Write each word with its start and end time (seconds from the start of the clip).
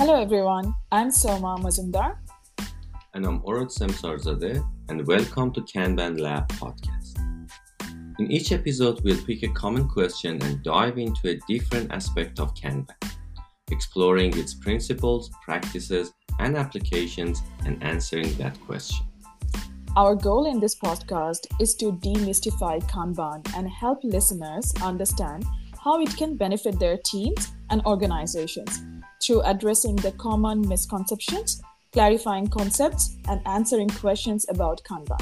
Hello 0.00 0.14
everyone, 0.14 0.74
I'm 0.90 1.10
Soma 1.10 1.58
Mazumdar. 1.58 2.16
And 3.12 3.26
I'm 3.26 3.42
Orad 3.42 3.68
Semsarzadeh, 3.68 4.66
and 4.88 5.06
welcome 5.06 5.52
to 5.52 5.60
Kanban 5.60 6.18
Lab 6.18 6.48
podcast. 6.52 7.18
In 8.18 8.32
each 8.32 8.50
episode, 8.50 9.02
we'll 9.04 9.22
pick 9.26 9.42
a 9.42 9.48
common 9.48 9.86
question 9.86 10.42
and 10.42 10.62
dive 10.62 10.96
into 10.96 11.28
a 11.28 11.38
different 11.46 11.92
aspect 11.92 12.40
of 12.40 12.54
Kanban, 12.54 12.96
exploring 13.70 14.38
its 14.38 14.54
principles, 14.54 15.30
practices, 15.44 16.14
and 16.38 16.56
applications, 16.56 17.42
and 17.66 17.76
answering 17.84 18.32
that 18.38 18.58
question. 18.62 19.06
Our 19.96 20.14
goal 20.14 20.50
in 20.50 20.60
this 20.60 20.76
podcast 20.76 21.46
is 21.60 21.74
to 21.74 21.92
demystify 21.92 22.82
Kanban 22.88 23.46
and 23.54 23.68
help 23.68 24.02
listeners 24.02 24.72
understand 24.80 25.44
how 25.84 26.00
it 26.00 26.16
can 26.16 26.38
benefit 26.38 26.78
their 26.78 26.96
teams 26.96 27.52
and 27.68 27.82
organizations 27.84 28.82
through 29.22 29.42
addressing 29.42 29.96
the 29.96 30.12
common 30.12 30.66
misconceptions, 30.68 31.60
clarifying 31.92 32.48
concepts, 32.48 33.16
and 33.28 33.40
answering 33.46 33.88
questions 33.88 34.46
about 34.48 34.82
Kanban. 34.84 35.20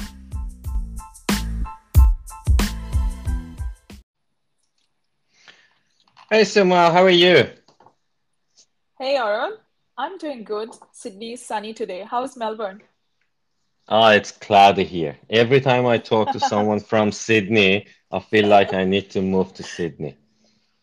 Hey 6.31 6.43
Soma, 6.43 6.91
how 6.91 7.03
are 7.03 7.09
you? 7.09 7.49
Hey 8.99 9.15
Aaron, 9.17 9.53
I'm 9.97 10.17
doing 10.19 10.43
good. 10.43 10.69
Sydney 10.91 11.33
is 11.33 11.45
sunny 11.45 11.73
today. 11.73 12.05
How's 12.07 12.37
Melbourne? 12.37 12.81
Oh, 13.87 14.09
it's 14.09 14.31
cloudy 14.31 14.83
here. 14.83 15.17
Every 15.31 15.59
time 15.59 15.87
I 15.87 15.97
talk 15.97 16.31
to 16.33 16.39
someone 16.39 16.79
from 16.79 17.11
Sydney, 17.27 17.87
I 18.11 18.19
feel 18.19 18.47
like 18.47 18.73
I 18.73 18.85
need 18.85 19.09
to 19.11 19.21
move 19.23 19.55
to 19.55 19.63
Sydney. 19.63 20.15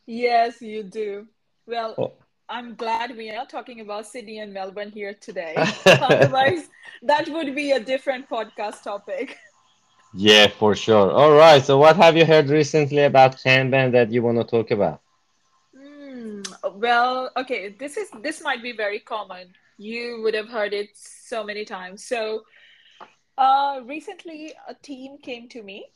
Yes, 0.07 0.61
you 0.61 0.83
do. 0.83 1.29
Well, 1.67 1.95
oh. 1.99 2.13
I'm 2.49 2.77
glad 2.77 3.17
we 3.17 3.31
are 3.31 3.45
talking 3.47 3.81
about 3.81 4.07
Sydney 4.07 4.39
and 4.39 4.53
Melbourne 4.53 4.91
here 4.91 5.15
today. 5.15 5.55
Otherwise, 5.87 6.69
that 7.03 7.29
would 7.29 7.55
be 7.55 7.73
a 7.73 7.81
different 7.81 8.29
podcast 8.29 8.83
topic. 8.85 9.39
Yeah, 10.15 10.47
for 10.49 10.75
sure. 10.77 11.11
All 11.11 11.33
right. 11.33 11.63
So, 11.63 11.77
what 11.79 11.97
have 11.97 12.17
you 12.17 12.25
heard 12.25 12.49
recently 12.49 13.03
about 13.03 13.37
Kanban 13.37 13.93
that 13.93 14.13
you 14.13 14.23
want 14.23 14.39
to 14.39 14.45
talk 14.45 14.71
about? 14.71 15.01
Mm, 15.77 16.47
well, 16.75 17.31
okay. 17.37 17.75
This 17.79 17.97
is 17.97 18.11
this 18.23 18.43
might 18.43 18.63
be 18.63 18.73
very 18.73 19.01
common. 19.01 19.49
You 19.77 20.21
would 20.23 20.35
have 20.35 20.49
heard 20.49 20.73
it 20.73 20.91
so 20.95 21.43
many 21.43 21.65
times. 21.65 22.05
So, 22.05 22.45
uh, 23.37 23.81
recently, 23.85 24.55
a 24.69 24.75
team 24.75 25.19
came 25.19 25.49
to 25.49 25.63
me 25.63 25.87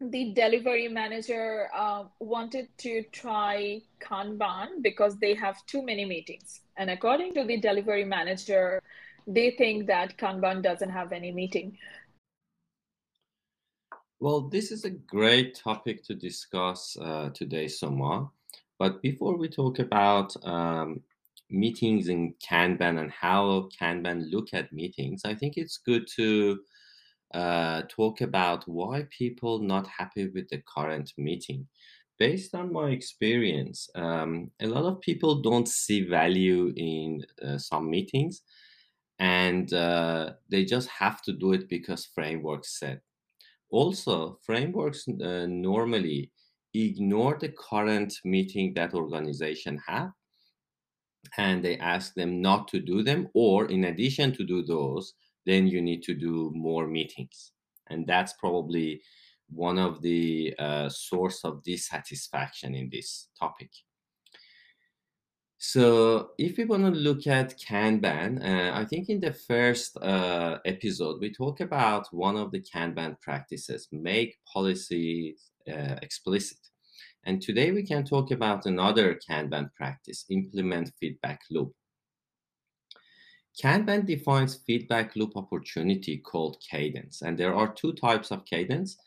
the 0.00 0.32
delivery 0.32 0.88
manager 0.88 1.68
uh, 1.74 2.04
wanted 2.20 2.68
to 2.78 3.02
try 3.12 3.80
Kanban 4.00 4.82
because 4.82 5.16
they 5.18 5.34
have 5.34 5.64
too 5.66 5.82
many 5.82 6.04
meetings. 6.04 6.60
And 6.76 6.90
according 6.90 7.34
to 7.34 7.44
the 7.44 7.58
delivery 7.58 8.04
manager, 8.04 8.82
they 9.26 9.52
think 9.52 9.86
that 9.86 10.16
Kanban 10.18 10.62
doesn't 10.62 10.90
have 10.90 11.12
any 11.12 11.32
meeting. 11.32 11.78
Well, 14.20 14.42
this 14.42 14.70
is 14.70 14.84
a 14.84 14.90
great 14.90 15.54
topic 15.54 16.04
to 16.04 16.14
discuss 16.14 16.96
uh, 17.00 17.30
today, 17.30 17.68
Soma. 17.68 18.30
But 18.78 19.02
before 19.02 19.36
we 19.36 19.48
talk 19.48 19.78
about 19.78 20.34
um, 20.44 21.02
meetings 21.50 22.08
in 22.08 22.34
Kanban 22.34 22.98
and 23.00 23.10
how 23.10 23.68
Kanban 23.80 24.30
look 24.30 24.48
at 24.52 24.72
meetings, 24.72 25.22
I 25.24 25.34
think 25.34 25.56
it's 25.56 25.78
good 25.78 26.06
to 26.16 26.60
uh, 27.34 27.82
talk 27.88 28.20
about 28.20 28.66
why 28.68 29.06
people 29.10 29.58
not 29.58 29.86
happy 29.86 30.28
with 30.28 30.48
the 30.48 30.62
current 30.66 31.12
meeting. 31.16 31.66
Based 32.18 32.54
on 32.54 32.72
my 32.72 32.90
experience, 32.90 33.90
um, 33.94 34.50
a 34.60 34.66
lot 34.66 34.84
of 34.84 35.00
people 35.00 35.42
don't 35.42 35.68
see 35.68 36.08
value 36.08 36.72
in 36.76 37.24
uh, 37.46 37.58
some 37.58 37.90
meetings, 37.90 38.42
and 39.18 39.72
uh, 39.74 40.32
they 40.48 40.64
just 40.64 40.88
have 40.88 41.20
to 41.22 41.32
do 41.32 41.52
it 41.52 41.68
because 41.68 42.06
frameworks 42.14 42.78
said. 42.78 43.00
Also, 43.70 44.38
frameworks 44.46 45.06
uh, 45.08 45.46
normally 45.46 46.30
ignore 46.74 47.36
the 47.38 47.48
current 47.48 48.14
meeting 48.24 48.72
that 48.74 48.94
organization 48.94 49.80
have 49.86 50.10
and 51.38 51.64
they 51.64 51.78
ask 51.78 52.14
them 52.14 52.40
not 52.40 52.68
to 52.68 52.80
do 52.80 53.02
them 53.02 53.28
or 53.34 53.66
in 53.66 53.84
addition 53.84 54.32
to 54.32 54.44
do 54.44 54.62
those 54.62 55.14
then 55.46 55.66
you 55.66 55.80
need 55.80 56.02
to 56.02 56.14
do 56.14 56.52
more 56.54 56.86
meetings. 56.86 57.52
And 57.88 58.06
that's 58.06 58.34
probably 58.34 59.00
one 59.48 59.78
of 59.78 60.02
the 60.02 60.54
uh, 60.58 60.88
source 60.88 61.44
of 61.44 61.62
dissatisfaction 61.62 62.74
in 62.74 62.90
this 62.90 63.28
topic. 63.38 63.70
So 65.58 66.30
if 66.36 66.58
we 66.58 66.64
want 66.64 66.84
to 66.84 66.90
look 66.90 67.26
at 67.26 67.58
kanban 67.58 68.44
uh, 68.44 68.78
i 68.78 68.84
think 68.84 69.08
in 69.08 69.20
the 69.20 69.32
first 69.32 69.96
uh, 69.96 70.58
episode 70.66 71.18
we 71.20 71.32
talk 71.32 71.60
about 71.60 72.06
one 72.12 72.36
of 72.36 72.50
the 72.52 72.60
kanban 72.60 73.18
practices 73.22 73.88
make 73.90 74.36
policies 74.52 75.50
uh, 75.68 75.96
explicit. 76.02 76.58
And 77.24 77.42
today 77.42 77.72
we 77.72 77.82
can 77.82 78.04
talk 78.04 78.30
about 78.30 78.66
another 78.66 79.18
kanban 79.28 79.72
practice 79.74 80.26
implement 80.28 80.92
feedback 81.00 81.40
loop 81.50 81.72
Kanban 83.62 84.04
defines 84.04 84.56
feedback 84.66 85.16
loop 85.16 85.36
opportunity 85.36 86.18
called 86.18 86.58
cadence, 86.60 87.22
and 87.22 87.38
there 87.38 87.54
are 87.54 87.72
two 87.72 87.92
types 87.94 88.30
of 88.30 88.44
cadence. 88.44 88.98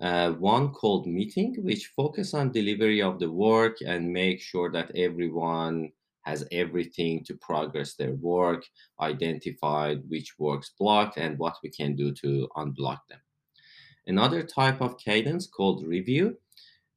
Uh, 0.00 0.32
one 0.32 0.70
called 0.70 1.06
meeting, 1.06 1.54
which 1.62 1.92
focus 1.94 2.32
on 2.32 2.50
delivery 2.50 3.02
of 3.02 3.18
the 3.18 3.30
work 3.30 3.76
and 3.86 4.10
make 4.10 4.40
sure 4.40 4.72
that 4.72 4.90
everyone 4.96 5.92
has 6.22 6.46
everything 6.52 7.22
to 7.24 7.34
progress 7.34 7.94
their 7.94 8.14
work, 8.14 8.64
identified 9.00 10.02
which 10.08 10.38
works 10.38 10.72
blocked 10.78 11.18
and 11.18 11.38
what 11.38 11.56
we 11.62 11.68
can 11.68 11.94
do 11.94 12.12
to 12.12 12.48
unblock 12.56 13.00
them. 13.10 13.20
Another 14.06 14.42
type 14.42 14.80
of 14.80 14.98
cadence 14.98 15.46
called 15.46 15.86
review, 15.86 16.38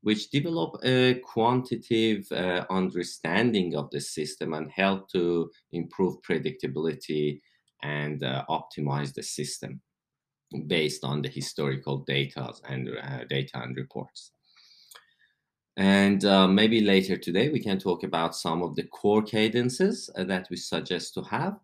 which 0.04 0.30
develop 0.30 0.76
a 0.84 1.16
quantitative 1.16 2.30
uh, 2.32 2.66
understanding 2.70 3.76
of 3.76 3.90
the 3.90 4.00
system 4.00 4.54
and 4.54 4.70
help 4.70 5.10
to 5.10 5.50
improve 5.72 6.22
predictability 6.22 7.40
and 7.84 8.24
uh, 8.24 8.44
optimize 8.50 9.14
the 9.14 9.24
system 9.24 9.82
based 10.68 11.04
on 11.04 11.22
the 11.22 11.30
historical 11.30 12.00
data 12.00 12.54
and 12.70 12.90
uh, 12.90 13.24
data 13.30 13.62
and 13.62 13.76
reports. 13.78 14.32
And 15.78 16.24
uh, 16.26 16.48
maybe 16.48 16.82
later 16.82 17.18
today 17.18 17.50
we 17.50 17.60
can 17.60 17.80
talk 17.80 18.04
about 18.04 18.36
some 18.36 18.62
of 18.62 18.76
the 18.76 18.84
core 18.84 19.24
cadences 19.24 20.10
uh, 20.16 20.26
that 20.26 20.48
we 20.52 20.58
suggest 20.58 21.14
to 21.16 21.22
have. 21.24 21.60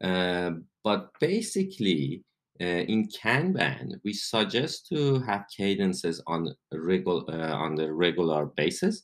Uh, 0.00 0.50
but 0.84 1.10
basically, 1.20 2.22
in 2.60 3.08
Kanban, 3.08 4.00
we 4.04 4.12
suggest 4.12 4.88
to 4.88 5.20
have 5.20 5.44
cadences 5.54 6.22
on 6.26 6.54
regular 6.72 7.22
uh, 7.28 7.54
on 7.54 7.74
the 7.74 7.92
regular 7.92 8.46
basis. 8.46 9.02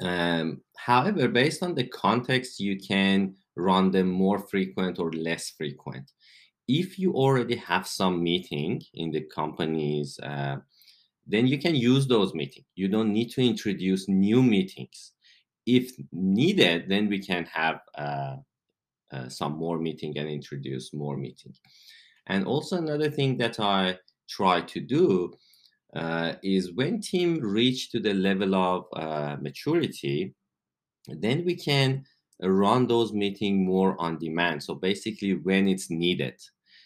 Um, 0.00 0.60
however, 0.76 1.28
based 1.28 1.62
on 1.62 1.74
the 1.74 1.84
context, 1.84 2.60
you 2.60 2.78
can 2.78 3.34
run 3.56 3.90
them 3.90 4.08
more 4.08 4.38
frequent 4.38 4.98
or 4.98 5.12
less 5.12 5.50
frequent. 5.50 6.10
If 6.68 6.98
you 6.98 7.14
already 7.14 7.56
have 7.56 7.86
some 7.86 8.22
meeting 8.22 8.82
in 8.94 9.10
the 9.10 9.22
companies, 9.22 10.18
uh, 10.22 10.56
then 11.26 11.46
you 11.46 11.58
can 11.58 11.74
use 11.74 12.06
those 12.06 12.34
meetings. 12.34 12.66
You 12.74 12.88
don't 12.88 13.12
need 13.12 13.30
to 13.32 13.42
introduce 13.42 14.08
new 14.08 14.42
meetings. 14.42 15.12
If 15.66 15.92
needed, 16.12 16.88
then 16.88 17.08
we 17.08 17.18
can 17.18 17.44
have 17.46 17.80
uh, 17.96 18.36
uh, 19.10 19.28
some 19.28 19.52
more 19.52 19.78
meeting 19.78 20.16
and 20.18 20.28
introduce 20.28 20.92
more 20.92 21.16
meeting. 21.16 21.54
And 22.28 22.46
also 22.46 22.76
another 22.76 23.10
thing 23.10 23.38
that 23.38 23.58
I 23.58 23.98
try 24.28 24.60
to 24.60 24.80
do 24.80 25.32
uh, 25.94 26.34
is 26.42 26.72
when 26.72 27.00
team 27.00 27.40
reach 27.40 27.90
to 27.90 28.00
the 28.00 28.14
level 28.14 28.54
of 28.54 28.84
uh, 28.92 29.36
maturity, 29.40 30.34
then 31.06 31.44
we 31.44 31.56
can 31.56 32.04
run 32.42 32.86
those 32.86 33.12
meeting 33.12 33.64
more 33.64 34.00
on 34.00 34.18
demand. 34.18 34.62
So 34.62 34.74
basically 34.74 35.34
when 35.34 35.66
it's 35.66 35.90
needed. 35.90 36.34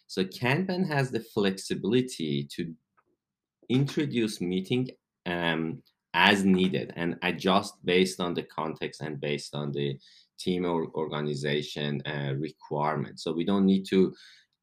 So 0.07 0.25
Kanban 0.25 0.87
has 0.87 1.11
the 1.11 1.21
flexibility 1.21 2.47
to 2.55 2.73
introduce 3.69 4.41
meeting 4.41 4.91
um, 5.27 5.83
as 6.15 6.45
needed 6.45 6.93
and 6.97 7.17
adjust 7.23 7.75
based 7.85 8.21
on 8.21 8.35
the 8.35 8.43
context 8.43 9.01
and 9.01 9.21
based 9.21 9.55
on 9.55 9.73
the 9.73 9.99
team 10.39 10.65
or 10.67 10.89
organization 10.95 12.03
uh, 12.07 12.35
requirement. 12.37 13.21
So 13.21 13.33
we 13.33 13.45
don't 13.45 13.67
need 13.67 13.87
to 13.89 14.15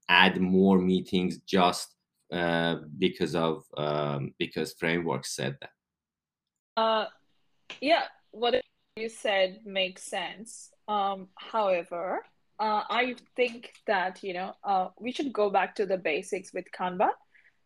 add 0.09 0.41
more 0.41 0.79
meetings 0.79 1.37
just 1.45 1.95
uh, 2.33 2.77
because 2.97 3.35
of 3.35 3.63
um, 3.77 4.33
because 4.37 4.73
framework 4.73 5.25
said 5.25 5.57
that. 5.61 5.69
Uh, 6.75 7.05
yeah, 7.79 8.03
what 8.31 8.61
you 8.95 9.09
said 9.09 9.59
makes 9.65 10.03
sense. 10.03 10.71
Um, 10.87 11.27
however, 11.35 12.25
uh, 12.59 12.83
I 12.89 13.15
think 13.35 13.71
that 13.87 14.23
you 14.23 14.33
know 14.33 14.55
uh, 14.63 14.87
we 14.99 15.11
should 15.11 15.31
go 15.31 15.49
back 15.49 15.75
to 15.75 15.85
the 15.85 15.97
basics 15.97 16.53
with 16.53 16.65
Kanban. 16.77 17.11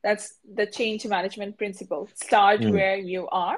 That's 0.03 0.35
the 0.53 0.65
change 0.65 1.05
management 1.05 1.57
principle. 1.57 2.09
Start 2.13 2.59
mm. 2.59 2.73
where 2.73 2.97
you 2.97 3.27
are. 3.29 3.57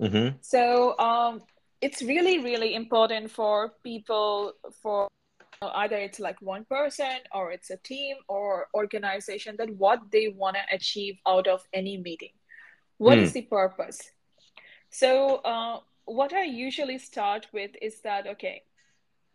Mm-hmm. 0.00 0.36
So 0.40 0.98
um, 0.98 1.42
it's 1.80 2.02
really 2.02 2.38
really 2.38 2.74
important 2.74 3.30
for 3.30 3.74
people 3.82 4.54
for 4.82 5.08
either 5.68 5.96
it's 5.96 6.20
like 6.20 6.40
one 6.42 6.64
person 6.64 7.18
or 7.32 7.52
it's 7.52 7.70
a 7.70 7.76
team 7.76 8.16
or 8.28 8.68
organization 8.74 9.56
that 9.58 9.70
what 9.76 10.00
they 10.10 10.28
want 10.28 10.56
to 10.56 10.74
achieve 10.74 11.18
out 11.26 11.46
of 11.46 11.62
any 11.72 11.96
meeting. 11.96 12.32
What 12.98 13.18
mm. 13.18 13.22
is 13.22 13.32
the 13.32 13.42
purpose? 13.42 14.10
So 14.90 15.36
uh, 15.36 15.80
what 16.04 16.32
i 16.32 16.42
usually 16.42 16.98
start 16.98 17.46
with 17.52 17.70
is 17.80 18.00
that 18.00 18.26
okay 18.26 18.62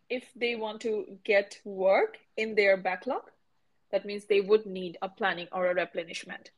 if 0.09 0.24
they 0.35 0.56
want 0.56 0.81
to 0.81 1.06
get 1.24 1.59
work 1.63 2.18
in 2.35 2.56
their 2.56 2.77
backlog 2.77 3.24
that 3.91 4.06
means 4.06 4.25
they 4.25 4.41
would 4.41 4.65
need 4.65 4.97
a 5.01 5.07
planning 5.07 5.47
or 5.53 5.68
a 5.68 5.74
replenishment. 5.74 6.51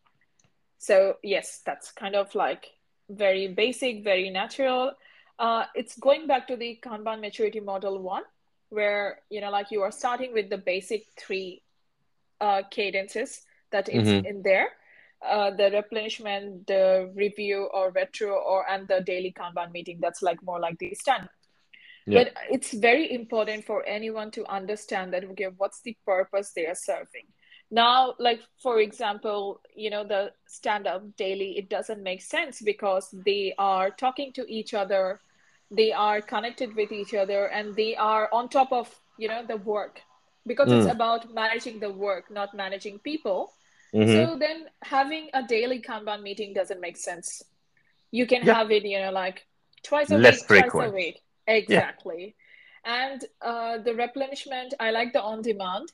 So 0.80 1.18
yes 1.24 1.62
that's 1.66 1.92
kind 1.92 2.16
of 2.16 2.34
like 2.34 2.66
very 3.10 3.48
basic 3.48 4.04
very 4.04 4.30
natural. 4.30 4.94
Uh, 5.38 5.66
it's 5.74 5.98
going 5.98 6.28
back 6.28 6.48
to 6.48 6.58
the 6.58 6.80
kanban 6.84 7.22
maturity 7.22 7.60
model 7.60 8.00
one 8.00 8.24
where 8.70 9.20
you 9.30 9.42
know 9.42 9.50
like 9.50 9.72
you 9.72 9.82
are 9.82 9.92
starting 9.92 10.34
with 10.34 10.50
the 10.50 10.58
basic 10.58 11.06
three 11.18 11.62
uh, 12.42 12.62
cadences 12.72 13.42
that 13.72 13.90
is 13.90 14.08
mm-hmm. 14.08 14.26
in 14.26 14.42
there 14.42 14.70
uh, 15.28 15.52
the 15.52 15.70
replenishment 15.72 16.66
the 16.68 17.12
review 17.16 17.70
or 17.74 17.92
retro 17.92 18.36
or 18.36 18.70
and 18.70 18.88
the 18.88 19.02
daily 19.02 19.34
kanban 19.38 19.72
meeting 19.72 20.00
that's 20.02 20.22
like 20.22 20.42
more 20.44 20.60
like 20.60 20.78
the 20.80 20.94
standard 20.96 21.30
yeah. 22.06 22.24
but 22.24 22.34
it's 22.50 22.74
very 22.74 23.12
important 23.14 23.66
for 23.66 23.86
anyone 23.86 24.32
to 24.32 24.46
understand 24.48 25.14
that 25.14 25.24
okay 25.24 25.48
what's 25.58 25.82
the 25.82 25.98
purpose 26.06 26.52
they 26.56 26.66
are 26.66 26.76
serving 26.76 27.26
now 27.72 28.14
like 28.18 28.40
for 28.62 28.80
example 28.80 29.62
you 29.76 29.90
know 29.90 30.04
the 30.04 30.32
stand 30.48 30.88
up 30.88 31.04
daily 31.18 31.58
it 31.58 31.70
doesn't 31.70 32.02
make 32.02 32.22
sense 32.22 32.62
because 32.62 33.14
they 33.26 33.54
are 33.58 33.92
talking 33.92 34.32
to 34.32 34.46
each 34.48 34.74
other 34.74 35.20
they 35.72 35.92
are 35.92 36.22
connected 36.22 36.76
with 36.76 36.92
each 36.92 37.14
other 37.14 37.46
and 37.46 37.76
they 37.76 37.96
are 37.96 38.30
on 38.32 38.50
top 38.50 38.72
of 38.72 38.94
you 39.18 39.28
know 39.28 39.46
the 39.46 39.58
work 39.58 40.02
because 40.48 40.70
mm. 40.70 40.80
it's 40.82 40.92
about 40.92 41.34
managing 41.34 41.80
the 41.80 41.92
work 41.92 42.32
not 42.32 42.54
managing 42.54 42.98
people 43.00 43.54
mm-hmm. 43.94 44.12
so 44.12 44.38
then 44.38 44.66
having 44.84 45.30
a 45.34 45.44
daily 45.44 45.82
kanban 45.82 46.22
meeting 46.22 46.54
doesn't 46.54 46.82
make 46.82 46.98
sense 46.98 47.44
you 48.12 48.26
can 48.26 48.44
yeah. 48.44 48.54
have 48.54 48.72
it 48.72 48.84
you 48.84 49.00
know 49.00 49.12
like 49.12 49.46
twice 49.84 50.10
a 50.10 50.18
Less 50.18 50.40
week 50.40 50.48
frequent. 50.48 50.72
twice 50.72 50.90
a 50.90 50.94
week 50.94 51.22
exactly 51.48 52.36
yeah. 52.86 53.06
and 53.06 53.26
uh, 53.42 53.78
the 53.78 53.94
replenishment 53.94 54.74
i 54.80 54.92
like 54.92 55.14
the 55.14 55.22
on 55.22 55.42
demand 55.42 55.92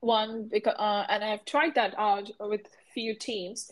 one 0.00 0.48
because 0.50 0.74
uh, 0.78 1.04
and 1.08 1.22
i've 1.24 1.44
tried 1.44 1.74
that 1.74 1.94
out 1.98 2.30
with 2.40 2.62
few 2.94 3.14
teams 3.14 3.70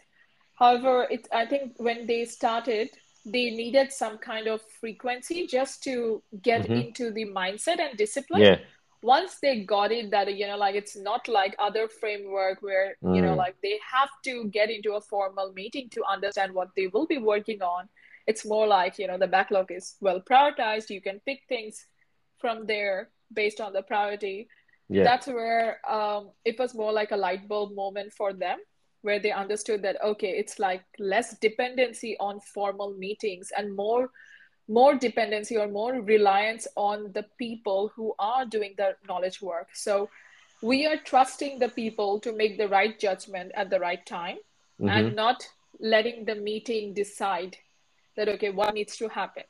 however 0.54 1.06
it 1.10 1.26
i 1.32 1.46
think 1.46 1.72
when 1.78 2.06
they 2.06 2.24
started 2.24 2.90
they 3.26 3.50
needed 3.50 3.92
some 3.92 4.18
kind 4.18 4.46
of 4.46 4.62
frequency 4.80 5.46
just 5.46 5.82
to 5.82 6.22
get 6.42 6.62
mm-hmm. 6.62 6.74
into 6.74 7.10
the 7.10 7.26
mindset 7.26 7.80
and 7.80 7.98
discipline 7.98 8.42
yeah 8.42 8.58
once 9.02 9.36
they 9.40 9.60
got 9.60 9.92
it 9.92 10.10
that 10.10 10.34
you 10.36 10.46
know 10.46 10.56
like 10.56 10.74
it's 10.74 10.96
not 10.96 11.28
like 11.28 11.54
other 11.58 11.88
framework 11.88 12.60
where 12.62 12.96
mm. 13.02 13.14
you 13.14 13.22
know 13.22 13.34
mm. 13.34 13.36
like 13.36 13.54
they 13.62 13.78
have 13.94 14.08
to 14.24 14.48
get 14.48 14.70
into 14.70 14.94
a 14.94 15.00
formal 15.00 15.52
meeting 15.52 15.88
to 15.90 16.02
understand 16.10 16.52
what 16.52 16.68
they 16.76 16.86
will 16.88 17.06
be 17.06 17.18
working 17.18 17.62
on 17.62 17.88
it's 18.26 18.44
more 18.44 18.66
like 18.66 18.98
you 18.98 19.06
know 19.06 19.18
the 19.18 19.26
backlog 19.26 19.70
is 19.70 19.96
well 20.00 20.20
prioritized 20.20 20.90
you 20.90 21.00
can 21.00 21.20
pick 21.26 21.42
things 21.48 21.86
from 22.38 22.66
there 22.66 23.10
based 23.32 23.60
on 23.60 23.72
the 23.72 23.82
priority 23.82 24.48
yeah. 24.88 25.04
that's 25.04 25.26
where 25.26 25.80
um, 25.88 26.30
it 26.44 26.58
was 26.58 26.74
more 26.74 26.92
like 26.92 27.10
a 27.10 27.16
light 27.16 27.46
bulb 27.48 27.74
moment 27.74 28.12
for 28.12 28.32
them 28.32 28.58
where 29.02 29.18
they 29.18 29.30
understood 29.30 29.82
that 29.82 29.96
okay 30.02 30.30
it's 30.30 30.58
like 30.58 30.82
less 30.98 31.38
dependency 31.38 32.16
on 32.18 32.40
formal 32.40 32.92
meetings 32.94 33.52
and 33.56 33.74
more 33.74 34.10
more 34.68 34.94
dependency 34.94 35.56
or 35.56 35.68
more 35.68 36.00
reliance 36.00 36.66
on 36.76 37.12
the 37.12 37.24
people 37.38 37.92
who 37.94 38.14
are 38.18 38.44
doing 38.44 38.74
the 38.76 38.96
knowledge 39.08 39.40
work. 39.40 39.68
So 39.74 40.08
we 40.62 40.86
are 40.86 40.96
trusting 40.96 41.58
the 41.58 41.68
people 41.68 42.18
to 42.20 42.32
make 42.32 42.58
the 42.58 42.68
right 42.68 42.98
judgment 42.98 43.52
at 43.54 43.70
the 43.70 43.78
right 43.78 44.04
time 44.04 44.38
mm-hmm. 44.80 44.88
and 44.88 45.14
not 45.14 45.46
letting 45.78 46.24
the 46.24 46.34
meeting 46.34 46.94
decide 46.94 47.56
that 48.16 48.28
okay 48.28 48.50
what 48.50 48.74
needs 48.74 48.96
to 48.96 49.08
happen. 49.08 49.44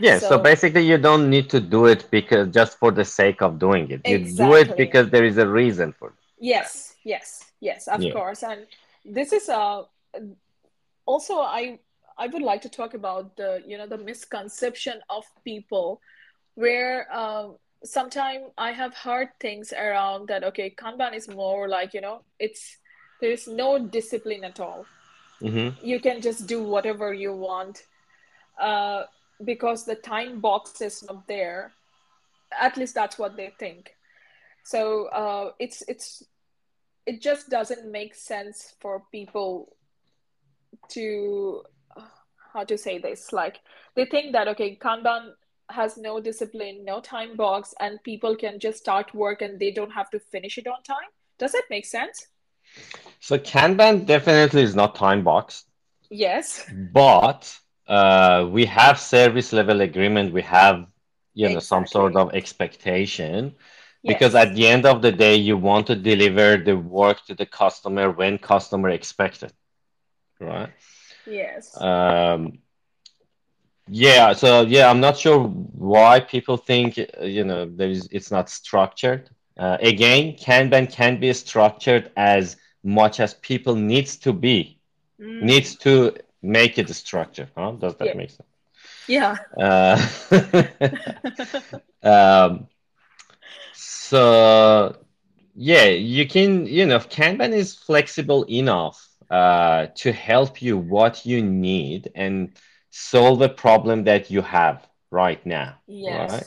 Yeah 0.00 0.18
so, 0.18 0.28
so, 0.28 0.38
basically 0.38 0.86
you 0.86 0.98
don't 0.98 1.30
need 1.30 1.48
to 1.50 1.60
do 1.60 1.86
it 1.86 2.06
because 2.10 2.48
just 2.52 2.78
for 2.78 2.90
the 2.90 3.04
sake 3.04 3.42
of 3.42 3.58
doing 3.58 3.90
it. 3.90 4.00
You 4.06 4.18
do 4.34 4.54
it 4.54 4.76
because 4.76 5.10
there 5.10 5.24
is 5.24 5.38
a 5.38 5.46
reason 5.46 5.92
for 5.92 6.08
it. 6.08 6.14
Yes 6.40 6.95
yes 7.06 7.52
yes 7.60 7.86
of 7.86 8.02
yeah. 8.02 8.12
course 8.12 8.42
and 8.42 8.66
this 9.04 9.32
is 9.32 9.48
a 9.48 9.84
also 11.06 11.38
i 11.38 11.78
i 12.18 12.26
would 12.26 12.42
like 12.42 12.60
to 12.60 12.68
talk 12.68 12.94
about 12.94 13.36
the 13.36 13.62
you 13.64 13.78
know 13.78 13.86
the 13.86 13.98
misconception 13.98 15.00
of 15.08 15.24
people 15.44 16.00
where 16.56 17.06
um, 17.16 17.56
sometimes 17.84 18.46
i 18.58 18.72
have 18.72 18.92
heard 18.94 19.28
things 19.38 19.72
around 19.72 20.26
that 20.26 20.42
okay 20.42 20.68
kanban 20.68 21.14
is 21.14 21.28
more 21.28 21.68
like 21.68 21.94
you 21.94 22.00
know 22.00 22.22
it's 22.40 22.78
there's 23.20 23.46
no 23.46 23.78
discipline 23.78 24.42
at 24.42 24.58
all 24.58 24.84
mm-hmm. 25.40 25.68
you 25.86 26.00
can 26.00 26.20
just 26.20 26.46
do 26.48 26.62
whatever 26.62 27.14
you 27.14 27.32
want 27.32 27.84
uh, 28.60 29.04
because 29.44 29.84
the 29.84 29.94
time 29.94 30.40
box 30.40 30.80
is 30.80 31.04
not 31.04 31.26
there 31.28 31.72
at 32.60 32.76
least 32.76 32.94
that's 32.96 33.16
what 33.16 33.36
they 33.36 33.52
think 33.60 33.94
so 34.64 35.06
uh, 35.06 35.52
it's 35.60 35.82
it's 35.86 36.24
it 37.06 37.22
just 37.22 37.48
doesn't 37.48 37.90
make 37.90 38.14
sense 38.14 38.74
for 38.80 39.02
people 39.12 39.76
to 40.88 41.62
how 42.52 42.64
to 42.64 42.76
say 42.78 42.98
this? 42.98 43.32
Like 43.32 43.60
they 43.94 44.04
think 44.04 44.32
that 44.32 44.48
okay 44.48 44.76
kanban 44.76 45.32
has 45.70 45.96
no 45.96 46.20
discipline 46.20 46.84
no 46.84 47.00
time 47.00 47.36
box 47.36 47.74
and 47.80 48.02
people 48.04 48.36
can 48.36 48.58
just 48.60 48.78
start 48.78 49.12
work 49.14 49.42
and 49.42 49.58
they 49.58 49.72
don't 49.72 49.90
have 49.90 50.10
to 50.10 50.18
finish 50.18 50.58
it 50.58 50.66
on 50.66 50.82
time. 50.82 51.10
Does 51.38 51.52
that 51.52 51.64
make 51.70 51.86
sense? 51.86 52.28
So 53.20 53.38
kanban 53.38 54.06
definitely 54.06 54.62
is 54.62 54.74
not 54.74 54.94
time 54.94 55.22
boxed. 55.22 55.66
Yes. 56.10 56.68
But 56.92 57.58
uh, 57.86 58.48
we 58.50 58.64
have 58.66 58.98
service 58.98 59.52
level 59.52 59.80
agreement. 59.80 60.32
We 60.32 60.42
have 60.42 60.86
you 61.34 61.46
know 61.46 61.56
exactly. 61.56 61.66
some 61.66 61.86
sort 61.86 62.16
of 62.16 62.34
expectation 62.34 63.54
because 64.06 64.34
at 64.34 64.54
the 64.54 64.66
end 64.66 64.86
of 64.86 65.02
the 65.02 65.12
day 65.12 65.36
you 65.36 65.56
want 65.56 65.86
to 65.86 65.94
deliver 65.94 66.56
the 66.56 66.76
work 66.76 67.24
to 67.26 67.34
the 67.34 67.46
customer 67.46 68.10
when 68.10 68.38
customer 68.38 68.90
expected 68.90 69.52
right 70.40 70.70
yes 71.26 71.80
um, 71.80 72.58
yeah 73.88 74.32
so 74.32 74.62
yeah 74.62 74.88
i'm 74.90 75.00
not 75.00 75.16
sure 75.16 75.44
why 75.44 76.20
people 76.20 76.56
think 76.56 76.98
you 77.20 77.44
know 77.44 77.66
there 77.66 77.88
is 77.88 78.08
it's 78.10 78.30
not 78.30 78.48
structured 78.48 79.30
uh, 79.58 79.76
again 79.80 80.34
kanban 80.36 80.90
can 80.90 81.18
be 81.18 81.32
structured 81.32 82.10
as 82.16 82.56
much 82.82 83.20
as 83.20 83.34
people 83.34 83.74
needs 83.74 84.16
to 84.16 84.32
be 84.32 84.78
mm. 85.20 85.42
needs 85.42 85.76
to 85.76 86.14
make 86.42 86.78
it 86.78 86.88
structured 86.90 87.48
huh? 87.56 87.72
does 87.72 87.94
that 87.96 88.08
yeah. 88.08 88.14
make 88.14 88.30
sense 88.30 88.48
yeah 89.08 89.36
uh, 89.58 89.96
um, 92.02 92.66
so 94.08 94.96
yeah, 95.54 95.86
you 95.86 96.28
can, 96.28 96.66
you 96.66 96.86
know, 96.86 96.98
Kanban 96.98 97.52
is 97.52 97.74
flexible 97.74 98.44
enough 98.44 99.08
uh, 99.30 99.86
to 99.96 100.12
help 100.12 100.60
you 100.60 100.76
what 100.76 101.24
you 101.24 101.42
need 101.42 102.10
and 102.14 102.52
solve 102.90 103.42
a 103.42 103.48
problem 103.48 104.04
that 104.04 104.30
you 104.30 104.42
have 104.42 104.86
right 105.10 105.44
now. 105.46 105.76
Yes. 105.86 106.32
Right? 106.32 106.46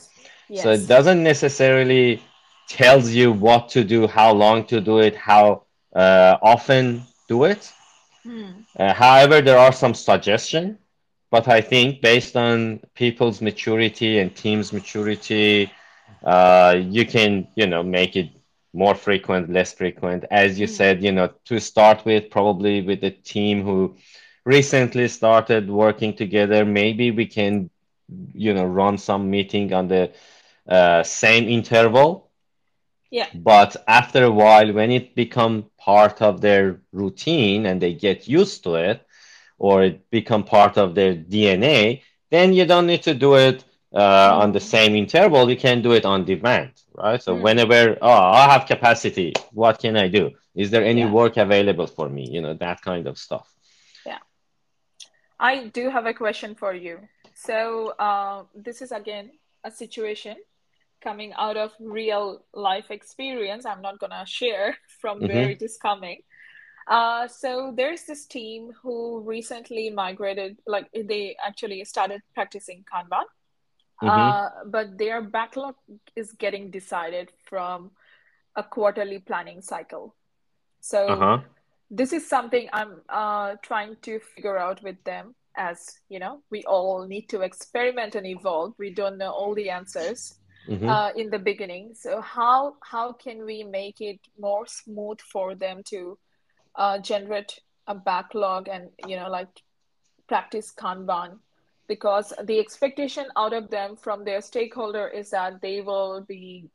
Yes. 0.50 0.64
So 0.64 0.72
it 0.72 0.88
doesn't 0.88 1.24
necessarily 1.24 2.22
tells 2.68 3.10
you 3.10 3.32
what 3.32 3.70
to 3.70 3.84
do, 3.84 4.08
how 4.08 4.32
long 4.32 4.64
to 4.66 4.80
do 4.80 5.00
it, 5.00 5.16
how 5.16 5.64
uh, 5.96 6.38
often 6.42 7.04
do 7.28 7.44
it. 7.46 7.72
Hmm. 8.24 8.52
Uh, 8.78 8.94
however, 8.94 9.42
there 9.42 9.58
are 9.58 9.74
some 9.74 9.94
suggestions, 9.94 10.78
but 11.32 11.48
I 11.48 11.62
think 11.62 12.02
based 12.02 12.36
on 12.36 12.80
people's 12.94 13.42
maturity 13.42 14.20
and 14.20 14.36
team's 14.36 14.72
maturity, 14.72 15.72
uh, 16.24 16.76
you 16.80 17.06
can 17.06 17.48
you 17.56 17.68
know 17.68 17.84
make 17.84 18.16
it 18.16 18.30
more 18.74 18.96
frequent 18.96 19.52
less 19.52 19.74
frequent. 19.74 20.26
As 20.32 20.60
you 20.60 20.68
mm. 20.68 20.70
said 20.70 21.04
you 21.04 21.12
know 21.12 21.34
to 21.46 21.60
start 21.60 22.06
with 22.06 22.30
probably 22.30 22.82
with 22.82 23.04
a 23.04 23.12
team 23.12 23.64
who 23.64 23.96
recently 24.46 25.08
started 25.08 25.70
working 25.70 26.16
together 26.16 26.66
maybe 26.66 27.12
we 27.12 27.26
can 27.26 27.70
you 28.34 28.54
know 28.54 28.66
run 28.66 28.98
some 28.98 29.30
meeting 29.30 29.74
on 29.74 29.88
the 29.88 30.12
uh, 30.68 31.04
same 31.04 31.48
interval. 31.48 32.30
Yeah. 33.12 33.28
But 33.34 33.76
after 33.88 34.24
a 34.24 34.32
while 34.32 34.72
when 34.72 34.92
it 34.92 35.16
become 35.16 35.66
part 35.80 36.22
of 36.22 36.42
their 36.42 36.82
routine 36.92 37.66
and 37.66 37.82
they 37.82 37.94
get 37.94 38.28
used 38.28 38.64
to 38.64 38.76
it 38.76 39.06
or 39.58 39.84
it 39.84 40.10
become 40.10 40.44
part 40.44 40.78
of 40.78 40.96
their 40.96 41.14
dna 41.16 42.02
then 42.30 42.54
you 42.54 42.66
don't 42.66 42.88
need 42.88 43.04
to 43.04 43.14
do 43.14 43.36
it 43.36 43.64
uh, 43.94 44.38
on 44.42 44.52
the 44.52 44.60
same 44.60 44.96
interval, 44.96 45.50
you 45.50 45.58
can 45.58 45.82
do 45.82 45.94
it 45.94 46.06
on 46.06 46.26
demand, 46.26 46.72
right? 46.94 47.22
So 47.22 47.36
mm. 47.36 47.42
whenever, 47.42 47.98
oh, 48.02 48.12
I 48.12 48.52
have 48.52 48.66
capacity, 48.66 49.34
what 49.52 49.80
can 49.80 49.98
I 49.98 50.08
do? 50.08 50.32
Is 50.56 50.70
there 50.70 50.84
any 50.84 51.02
yeah. 51.02 51.12
work 51.12 51.38
available 51.38 51.88
for 51.88 52.10
me? 52.10 52.28
You 52.30 52.42
know, 52.42 52.54
that 52.56 52.82
kind 52.82 53.08
of 53.08 53.18
stuff. 53.18 53.52
Yeah. 54.06 54.20
I 55.40 55.68
do 55.68 55.90
have 55.90 56.06
a 56.06 56.14
question 56.14 56.56
for 56.56 56.74
you. 56.74 57.00
So 57.34 57.94
uh, 58.00 58.44
this 58.54 58.82
is 58.82 58.92
again 58.92 59.32
a 59.64 59.72
situation 59.72 60.36
coming 61.02 61.34
out 61.38 61.58
of 61.58 61.72
real 61.80 62.44
life 62.54 62.92
experience. 62.92 63.66
I'm 63.66 63.82
not 63.82 64.00
gonna 64.00 64.26
share 64.26 64.78
from 65.02 65.20
mm-hmm. 65.20 65.34
where 65.34 65.50
it 65.50 65.62
is 65.62 65.78
coming. 65.78 66.22
Uh, 66.88 67.28
so 67.28 67.72
there's 67.76 68.04
this 68.04 68.26
team 68.26 68.72
who 68.82 69.22
recently 69.22 69.92
migrated, 69.92 70.58
like 70.66 70.88
they 70.92 71.36
actually 71.46 71.86
started 71.86 72.22
practicing 72.34 72.84
Kanban, 72.92 73.26
mm-hmm. 74.02 74.10
uh, 74.10 74.50
but 74.66 74.98
their 74.98 75.22
backlog 75.22 75.76
is 76.16 76.32
getting 76.34 76.72
decided 76.72 77.32
from 77.44 77.92
a 78.56 78.64
quarterly 78.64 79.20
planning 79.20 79.62
cycle. 79.62 80.16
So 80.82 81.08
uh-huh. 81.08 81.40
this 81.92 82.14
is 82.14 82.28
something 82.28 82.70
I'm 82.74 83.02
uh, 83.10 83.56
trying 83.62 83.98
to 84.04 84.20
figure 84.20 84.58
out 84.58 84.82
with 84.84 85.04
them 85.04 85.36
as 85.58 86.00
you 86.10 86.20
know 86.20 86.42
we 86.50 86.64
all 86.64 87.06
need 87.06 87.28
to 87.28 87.42
experiment 87.42 88.16
and 88.16 88.26
evolve 88.26 88.74
we 88.78 88.90
don't 88.92 89.18
know 89.18 89.32
all 89.32 89.54
the 89.56 89.70
answers 89.70 90.36
mm-hmm. 90.68 90.88
uh, 90.88 91.10
in 91.16 91.30
the 91.30 91.40
beginning 91.40 91.92
so 91.94 92.22
how 92.22 92.76
how 92.82 93.12
can 93.12 93.46
we 93.46 93.64
make 93.64 94.00
it 94.00 94.20
more 94.40 94.66
smooth 94.68 95.20
for 95.20 95.56
them 95.56 95.82
to 95.84 96.18
uh, 96.76 96.98
generate 97.00 97.60
a 97.88 97.96
backlog 97.96 98.68
and 98.68 98.90
you 99.06 99.16
know 99.16 99.30
like 99.30 99.50
practice 100.28 100.72
kanban 100.72 101.40
because 101.90 102.32
the 102.44 102.60
expectation 102.60 103.26
out 103.36 103.52
of 103.52 103.70
them 103.70 103.98
from 103.98 104.24
their 104.24 104.42
stakeholder 104.42 105.08
is 105.08 105.32
that 105.32 105.60
they 105.62 105.82
will 105.82 106.22
be 106.22 106.70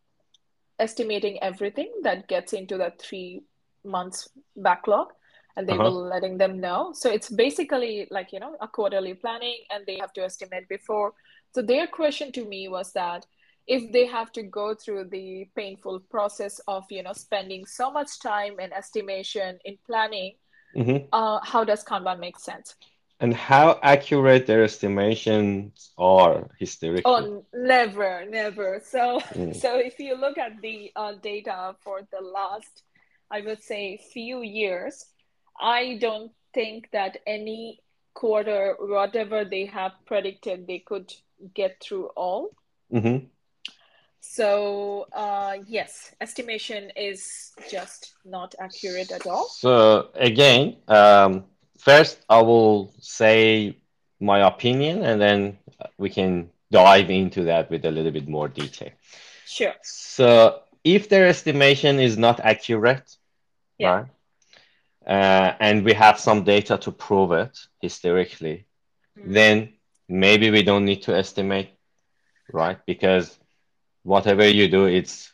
estimating 0.78 1.42
everything 1.42 1.90
that 2.02 2.28
gets 2.28 2.52
into 2.52 2.76
the 2.76 2.92
three 2.98 3.42
months 3.84 4.28
backlog 4.56 5.12
and 5.56 5.68
they 5.68 5.72
uh-huh. 5.72 5.84
will 5.84 6.02
letting 6.08 6.36
them 6.36 6.60
know 6.60 6.92
so 6.92 7.08
it's 7.08 7.30
basically 7.30 8.08
like 8.10 8.32
you 8.32 8.40
know 8.40 8.56
a 8.60 8.66
quarterly 8.66 9.14
planning 9.14 9.58
and 9.70 9.86
they 9.86 9.96
have 10.00 10.12
to 10.12 10.22
estimate 10.22 10.68
before 10.68 11.12
so 11.54 11.62
their 11.62 11.86
question 11.86 12.32
to 12.32 12.44
me 12.44 12.66
was 12.66 12.92
that 12.92 13.24
if 13.66 13.92
they 13.92 14.04
have 14.04 14.32
to 14.32 14.42
go 14.42 14.74
through 14.74 15.04
the 15.04 15.48
painful 15.54 16.00
process 16.10 16.60
of 16.66 16.84
you 16.90 17.04
know 17.04 17.12
spending 17.12 17.64
so 17.64 17.90
much 17.92 18.18
time 18.20 18.58
in 18.58 18.72
estimation 18.72 19.58
in 19.64 19.78
planning 19.86 20.32
mm-hmm. 20.76 21.06
uh, 21.12 21.38
how 21.44 21.62
does 21.62 21.84
kanban 21.84 22.18
make 22.18 22.38
sense 22.38 22.74
and 23.20 23.34
how 23.34 23.78
accurate 23.82 24.46
their 24.46 24.64
estimations 24.64 25.92
are 25.98 26.50
historically 26.58 27.02
oh 27.04 27.44
never 27.54 28.24
never 28.28 28.80
so 28.84 29.20
mm. 29.34 29.54
so 29.62 29.78
if 29.78 29.98
you 29.98 30.16
look 30.16 30.38
at 30.38 30.60
the 30.60 30.90
uh, 30.96 31.12
data 31.22 31.74
for 31.80 32.00
the 32.10 32.20
last 32.20 32.82
i 33.30 33.40
would 33.40 33.62
say 33.62 33.98
few 34.12 34.42
years 34.42 35.06
i 35.60 35.96
don't 36.00 36.32
think 36.52 36.90
that 36.92 37.18
any 37.26 37.80
quarter 38.14 38.76
whatever 38.78 39.44
they 39.44 39.66
have 39.66 39.92
predicted 40.06 40.66
they 40.66 40.78
could 40.78 41.12
get 41.54 41.80
through 41.80 42.06
all 42.16 42.50
mm-hmm. 42.92 43.26
So 44.26 45.06
uh, 45.12 45.58
yes, 45.66 46.14
estimation 46.18 46.90
is 46.96 47.52
just 47.70 48.14
not 48.24 48.54
accurate 48.58 49.12
at 49.12 49.26
all. 49.26 49.46
So 49.48 50.08
again, 50.14 50.76
um, 50.88 51.44
first 51.84 52.18
I 52.28 52.40
will 52.40 52.92
say 53.00 53.76
my 54.20 54.46
opinion, 54.46 55.02
and 55.02 55.20
then 55.20 55.58
we 55.98 56.10
can 56.10 56.50
dive 56.70 57.10
into 57.10 57.44
that 57.44 57.70
with 57.70 57.84
a 57.84 57.90
little 57.90 58.10
bit 58.10 58.28
more 58.28 58.48
detail. 58.48 58.90
Sure. 59.46 59.74
So 59.82 60.62
if 60.82 61.08
their 61.08 61.26
estimation 61.28 62.00
is 62.00 62.16
not 62.16 62.40
accurate, 62.40 63.16
yeah. 63.78 63.90
right, 63.90 64.06
uh, 65.06 65.54
and 65.60 65.84
we 65.84 65.92
have 65.92 66.18
some 66.18 66.44
data 66.44 66.78
to 66.78 66.90
prove 66.90 67.32
it 67.32 67.58
historically, 67.80 68.66
mm-hmm. 69.18 69.32
then 69.32 69.72
maybe 70.08 70.50
we 70.50 70.62
don't 70.62 70.84
need 70.84 71.02
to 71.02 71.14
estimate, 71.14 71.70
right? 72.52 72.78
Because 72.86 73.38
whatever 74.02 74.46
you 74.48 74.68
do, 74.68 74.86
it's 74.86 75.32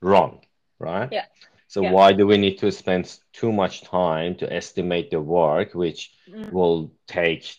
wrong, 0.00 0.40
right? 0.78 1.08
Yeah. 1.12 1.26
So 1.74 1.82
yeah. 1.82 1.90
why 1.90 2.12
do 2.12 2.24
we 2.24 2.36
need 2.36 2.58
to 2.58 2.70
spend 2.70 3.18
too 3.32 3.50
much 3.50 3.82
time 3.82 4.36
to 4.36 4.46
estimate 4.52 5.10
the 5.10 5.20
work, 5.20 5.74
which 5.74 6.12
mm. 6.30 6.52
will 6.52 6.92
take, 7.08 7.52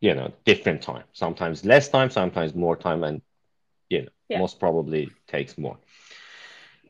you 0.00 0.14
know, 0.14 0.32
different 0.44 0.82
time, 0.82 1.02
sometimes 1.14 1.64
less 1.64 1.88
time, 1.88 2.10
sometimes 2.10 2.54
more 2.54 2.76
time, 2.76 3.02
and 3.02 3.20
you 3.88 4.02
know, 4.02 4.08
yeah. 4.28 4.38
most 4.38 4.60
probably 4.60 5.10
takes 5.26 5.58
more. 5.58 5.76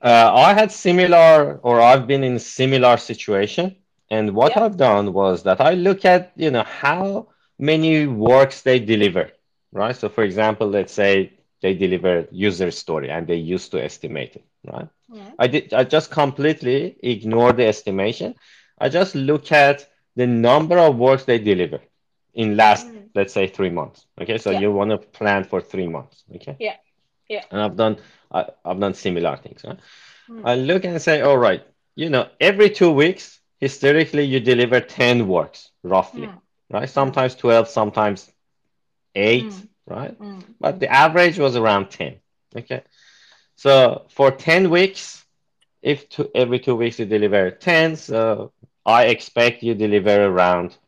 Uh, 0.03 0.33
I 0.35 0.53
had 0.53 0.71
similar, 0.71 1.57
or 1.63 1.81
I've 1.81 2.07
been 2.07 2.25
in 2.25 2.39
similar 2.39 2.99
situation, 2.99 3.77
and 4.11 4.35
what 4.35 4.53
yeah. 4.55 4.65
I've 4.65 4.77
done 4.77 5.15
was 5.15 5.43
that 5.45 5.63
I 5.63 5.73
look 5.73 6.05
at, 6.05 6.33
you 6.37 6.51
know, 6.51 6.65
how 6.65 7.29
many 7.59 8.07
works 8.07 8.61
they 8.61 8.79
deliver, 8.81 9.31
right? 9.73 9.97
So, 9.97 10.11
for 10.11 10.25
example, 10.25 10.69
let's 10.69 10.93
say 10.93 11.39
they 11.63 11.73
deliver 11.73 12.27
user 12.31 12.71
story 12.71 13.09
and 13.09 13.27
they 13.27 13.37
used 13.37 13.71
to 13.71 13.83
estimate 13.83 14.37
it, 14.37 14.45
right? 14.65 14.89
Yeah. 15.13 15.31
I 15.39 15.47
did 15.47 15.75
I 15.75 15.85
just 15.85 16.11
completely 16.11 16.97
ignore 17.03 17.53
the 17.53 17.67
estimation. 17.67 18.35
I 18.79 18.89
just 18.89 19.15
look 19.15 19.53
at 19.53 19.89
the 20.17 20.27
number 20.27 20.79
of 20.79 20.97
works 20.97 21.25
they 21.25 21.39
deliver 21.39 21.81
in 22.35 22.57
last, 22.57 22.87
mm. 22.87 23.09
let's 23.15 23.33
say, 23.33 23.47
three 23.47 23.71
months. 23.71 24.07
Okay, 24.21 24.39
so 24.39 24.51
yeah. 24.51 24.61
you 24.61 24.73
want 24.73 24.91
to 24.91 24.99
plan 24.99 25.45
for 25.45 25.61
three 25.61 25.89
months. 25.89 26.25
Okay. 26.37 26.57
Yeah. 26.59 26.77
Yeah. 27.29 27.45
And 27.51 27.61
I've 27.61 27.77
done 27.77 27.99
I, 28.31 28.47
have 28.65 28.81
done 28.81 28.95
similar 28.95 29.37
things. 29.37 29.63
Right? 29.65 29.79
Mm. 30.29 30.43
I 30.45 30.55
look 30.55 30.85
and 30.85 31.01
say, 31.01 31.21
all 31.21 31.39
right, 31.39 31.63
you 31.97 32.11
know, 32.11 32.29
every 32.41 32.71
two 32.71 32.91
weeks, 32.93 33.41
historically, 33.59 34.25
you 34.25 34.41
deliver 34.41 34.81
10 34.81 35.27
works 35.27 35.71
roughly, 35.83 36.29
mm. 36.29 36.41
right? 36.71 36.89
Sometimes 36.89 37.35
12, 37.35 37.69
sometimes 37.69 38.31
eight, 39.15 39.45
mm 39.45 39.67
right? 39.91 40.19
Mm. 40.19 40.45
But 40.61 40.81
the 40.81 40.89
average 40.89 41.39
was 41.39 41.57
around 41.57 41.91
10. 41.91 42.17
Okay. 42.57 42.83
So 43.61 44.07
for 44.09 44.31
10 44.31 44.71
weeks, 44.71 45.23
if 45.83 46.09
to, 46.11 46.31
every 46.35 46.61
two 46.61 46.75
weeks 46.75 46.99
you 46.99 47.05
deliver 47.05 47.51
10, 47.51 47.97
so 47.97 48.53
I 48.87 49.09
expect 49.09 49.63
you 49.63 49.75
deliver 49.75 50.25
around, 50.25 50.79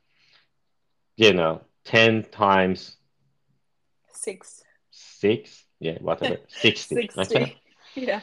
you 1.16 1.34
know, 1.34 1.60
10 1.84 2.22
times 2.32 2.96
six. 4.10 4.64
Six, 4.90 5.64
yeah, 5.80 5.98
whatever, 6.00 6.38
60. 6.48 6.94
60. 6.94 7.20
Okay. 7.20 7.56
Yeah. 7.94 8.22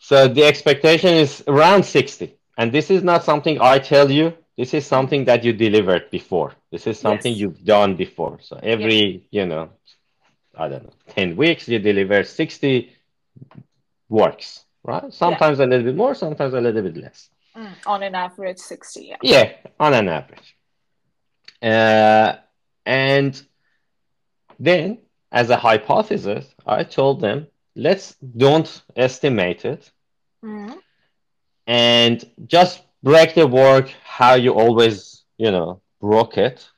So 0.00 0.26
the 0.26 0.42
expectation 0.42 1.14
is 1.14 1.44
around 1.46 1.84
60. 1.84 2.34
And 2.58 2.72
this 2.72 2.90
is 2.90 3.04
not 3.04 3.22
something 3.22 3.60
I 3.60 3.78
tell 3.78 4.10
you. 4.10 4.34
This 4.56 4.74
is 4.74 4.84
something 4.84 5.26
that 5.26 5.44
you 5.44 5.52
delivered 5.52 6.10
before. 6.10 6.54
This 6.72 6.88
is 6.88 6.98
something 6.98 7.30
yes. 7.30 7.40
you've 7.40 7.64
done 7.64 7.94
before. 7.94 8.40
So 8.40 8.58
every, 8.60 9.28
yeah. 9.30 9.42
you 9.42 9.46
know, 9.46 9.70
I 10.58 10.70
don't 10.70 10.82
know, 10.82 10.92
10 11.10 11.36
weeks, 11.36 11.68
you 11.68 11.78
deliver 11.78 12.24
60 12.24 12.92
works, 14.08 14.64
right? 14.82 15.12
Sometimes 15.12 15.58
yeah. 15.58 15.64
a 15.64 15.68
little 15.68 15.84
bit 15.84 15.96
more, 15.96 16.14
sometimes 16.14 16.54
a 16.54 16.60
little 16.60 16.82
bit 16.82 16.96
less. 16.96 17.30
Mm, 17.56 17.72
on 17.86 18.02
an 18.02 18.14
average, 18.14 18.58
60, 18.58 19.04
yeah. 19.04 19.16
Yeah, 19.22 19.52
on 19.80 19.94
an 19.94 20.08
average. 20.08 20.56
Uh, 21.62 22.36
and 22.84 23.42
then, 24.58 24.98
as 25.32 25.50
a 25.50 25.56
hypothesis, 25.56 26.46
I 26.66 26.84
told 26.84 27.20
them, 27.20 27.46
let's 27.74 28.14
don't 28.36 28.82
estimate 28.94 29.64
it 29.64 29.90
mm. 30.44 30.74
and 31.66 32.24
just 32.46 32.82
break 33.02 33.34
the 33.34 33.46
work 33.46 33.88
how 34.02 34.34
you 34.34 34.54
always, 34.54 35.24
you 35.36 35.50
know, 35.50 35.80
broke 36.00 36.38
it, 36.38 36.68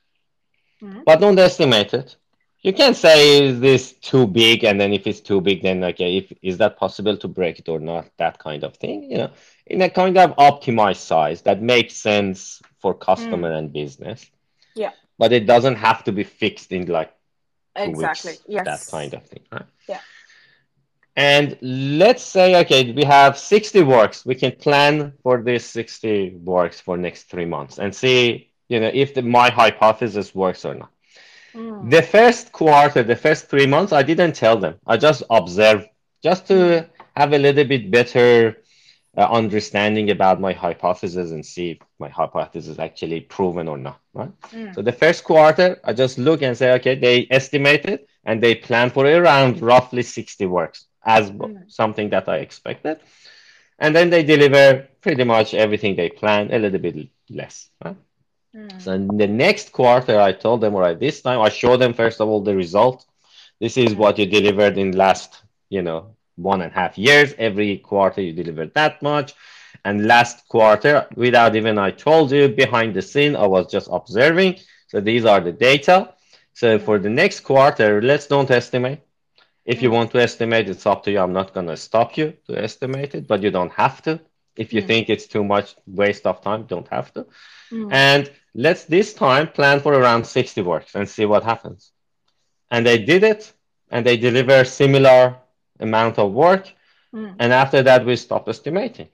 mm. 0.81 1.03
but 1.05 1.19
don't 1.19 1.39
estimate 1.39 1.93
it 1.93 2.15
you 2.61 2.73
can 2.73 2.93
say 2.93 3.45
is 3.45 3.59
this 3.59 3.93
too 3.93 4.27
big? 4.27 4.63
And 4.63 4.79
then 4.79 4.93
if 4.93 5.07
it's 5.07 5.21
too 5.21 5.41
big 5.41 5.61
then 5.61 5.83
okay 5.83 6.17
if 6.17 6.33
is 6.41 6.57
that 6.57 6.77
possible 6.77 7.17
to 7.17 7.27
break 7.27 7.59
it 7.59 7.69
or 7.69 7.79
not? 7.79 8.09
That 8.17 8.39
kind 8.39 8.63
of 8.63 8.75
thing 8.75 9.03
you 9.03 9.17
know 9.17 9.31
in 9.65 9.81
a 9.81 9.89
kind 9.89 10.17
of 10.17 10.35
optimized 10.35 10.97
size 10.97 11.41
that 11.43 11.61
makes 11.61 11.95
sense 11.95 12.61
for 12.79 12.93
customer 12.93 13.51
mm. 13.51 13.57
and 13.57 13.73
business. 13.73 14.29
Yeah. 14.75 14.91
But 15.17 15.33
it 15.33 15.45
doesn't 15.45 15.75
have 15.75 16.03
to 16.05 16.11
be 16.11 16.23
fixed 16.23 16.71
in 16.71 16.85
like 16.87 17.13
exactly 17.75 18.31
weeks, 18.31 18.43
yes. 18.47 18.65
that 18.65 18.91
kind 18.91 19.13
of 19.13 19.25
thing 19.25 19.43
right? 19.51 19.65
Yeah. 19.87 20.01
And 21.15 21.57
let's 21.61 22.23
say 22.23 22.59
okay 22.61 22.91
we 22.91 23.03
have 23.03 23.37
60 23.37 23.83
works. 23.83 24.25
We 24.25 24.35
can 24.35 24.51
plan 24.51 25.13
for 25.23 25.41
this 25.41 25.65
60 25.67 26.35
works 26.43 26.81
for 26.81 26.97
next 26.97 27.23
three 27.23 27.45
months 27.45 27.79
and 27.79 27.95
see 27.95 28.51
you 28.67 28.79
know 28.81 28.91
if 28.93 29.13
the, 29.13 29.21
my 29.21 29.49
hypothesis 29.49 30.35
works 30.35 30.65
or 30.65 30.75
not 30.75 30.91
Mm. 31.53 31.89
The 31.89 32.01
first 32.01 32.51
quarter, 32.51 33.03
the 33.03 33.15
first 33.15 33.49
three 33.49 33.65
months, 33.65 33.93
I 33.93 34.03
didn't 34.03 34.33
tell 34.33 34.57
them. 34.57 34.75
I 34.85 34.97
just 34.97 35.23
observed, 35.29 35.87
just 36.23 36.47
to 36.47 36.53
mm. 36.53 36.89
have 37.15 37.33
a 37.33 37.37
little 37.37 37.65
bit 37.65 37.91
better 37.91 38.57
uh, 39.17 39.27
understanding 39.31 40.11
about 40.11 40.39
my 40.39 40.53
hypothesis 40.53 41.31
and 41.31 41.45
see 41.45 41.71
if 41.71 41.77
my 41.99 42.09
hypothesis 42.09 42.69
is 42.69 42.79
actually 42.79 43.21
proven 43.21 43.67
or 43.67 43.77
not. 43.77 43.99
Right. 44.13 44.31
Mm. 44.51 44.75
So 44.75 44.81
the 44.81 44.91
first 44.91 45.23
quarter, 45.23 45.79
I 45.83 45.93
just 45.93 46.17
look 46.17 46.41
and 46.41 46.57
say, 46.57 46.73
okay, 46.73 46.95
they 46.95 47.27
estimated 47.31 48.07
and 48.23 48.41
they 48.41 48.55
plan 48.55 48.89
for 48.89 49.05
around 49.05 49.61
roughly 49.61 50.03
60 50.03 50.45
works 50.45 50.85
as 51.03 51.31
mm. 51.31 51.69
something 51.71 52.09
that 52.11 52.29
I 52.29 52.37
expected. 52.37 52.99
And 53.79 53.95
then 53.95 54.09
they 54.09 54.23
deliver 54.23 54.87
pretty 55.01 55.23
much 55.23 55.53
everything 55.53 55.95
they 55.95 56.09
plan, 56.09 56.53
a 56.53 56.59
little 56.59 56.79
bit 56.79 57.09
less. 57.29 57.69
Right? 57.83 57.95
Mm. 58.59 58.81
So 58.81 58.93
in 58.93 59.07
the 59.17 59.27
next 59.27 59.71
quarter, 59.71 60.19
I 60.19 60.31
told 60.33 60.61
them, 60.61 60.75
all 60.75 60.81
right, 60.81 60.99
this 60.99 61.21
time 61.21 61.41
I 61.41 61.49
show 61.49 61.77
them 61.77 61.93
first 61.93 62.19
of 62.21 62.27
all 62.27 62.41
the 62.41 62.55
result. 62.55 63.05
This 63.59 63.77
is 63.77 63.95
what 63.95 64.17
you 64.17 64.25
delivered 64.25 64.77
in 64.77 64.91
last, 64.91 65.41
you 65.69 65.81
know, 65.81 66.15
one 66.35 66.61
and 66.61 66.71
a 66.71 66.75
half 66.75 66.97
years. 66.97 67.33
Every 67.37 67.77
quarter 67.77 68.21
you 68.21 68.33
delivered 68.33 68.73
that 68.73 69.01
much. 69.01 69.33
And 69.85 70.07
last 70.07 70.47
quarter, 70.47 71.07
without 71.15 71.55
even 71.55 71.77
I 71.77 71.91
told 71.91 72.31
you 72.31 72.49
behind 72.49 72.95
the 72.95 73.01
scene, 73.01 73.35
I 73.35 73.45
was 73.45 73.71
just 73.71 73.87
observing. 73.91 74.59
So 74.87 74.99
these 74.99 75.25
are 75.25 75.39
the 75.39 75.51
data. 75.51 76.13
So 76.53 76.79
for 76.79 76.99
the 76.99 77.09
next 77.09 77.41
quarter, 77.41 78.01
let's 78.01 78.27
don't 78.27 78.51
estimate. 78.51 78.99
If 79.65 79.81
you 79.81 79.91
want 79.91 80.11
to 80.11 80.19
estimate, 80.19 80.67
it's 80.69 80.85
up 80.85 81.03
to 81.03 81.11
you. 81.11 81.19
I'm 81.19 81.33
not 81.33 81.53
going 81.53 81.67
to 81.67 81.77
stop 81.77 82.17
you 82.17 82.33
to 82.47 82.61
estimate 82.61 83.13
it, 83.13 83.27
but 83.27 83.43
you 83.43 83.51
don't 83.51 83.71
have 83.73 84.01
to. 84.03 84.19
If 84.57 84.73
you 84.73 84.81
mm. 84.81 84.87
think 84.87 85.09
it's 85.09 85.27
too 85.27 85.43
much 85.43 85.75
waste 85.85 86.25
of 86.25 86.41
time, 86.41 86.63
don't 86.63 86.87
have 86.87 87.13
to. 87.13 87.27
Mm. 87.71 87.93
And 87.93 88.31
let's 88.53 88.85
this 88.85 89.13
time 89.13 89.47
plan 89.47 89.79
for 89.79 89.93
around 89.93 90.25
60 90.25 90.61
works 90.61 90.95
and 90.95 91.07
see 91.07 91.25
what 91.25 91.43
happens. 91.43 91.91
And 92.71 92.85
they 92.85 92.97
did 92.97 93.23
it 93.23 93.53
and 93.89 94.05
they 94.05 94.17
deliver 94.17 94.63
similar 94.63 95.37
amount 95.79 96.19
of 96.19 96.31
work. 96.31 96.73
Mm. 97.13 97.35
And 97.39 97.53
after 97.53 97.81
that, 97.83 98.05
we 98.05 98.15
stop 98.15 98.47
estimating. 98.47 99.09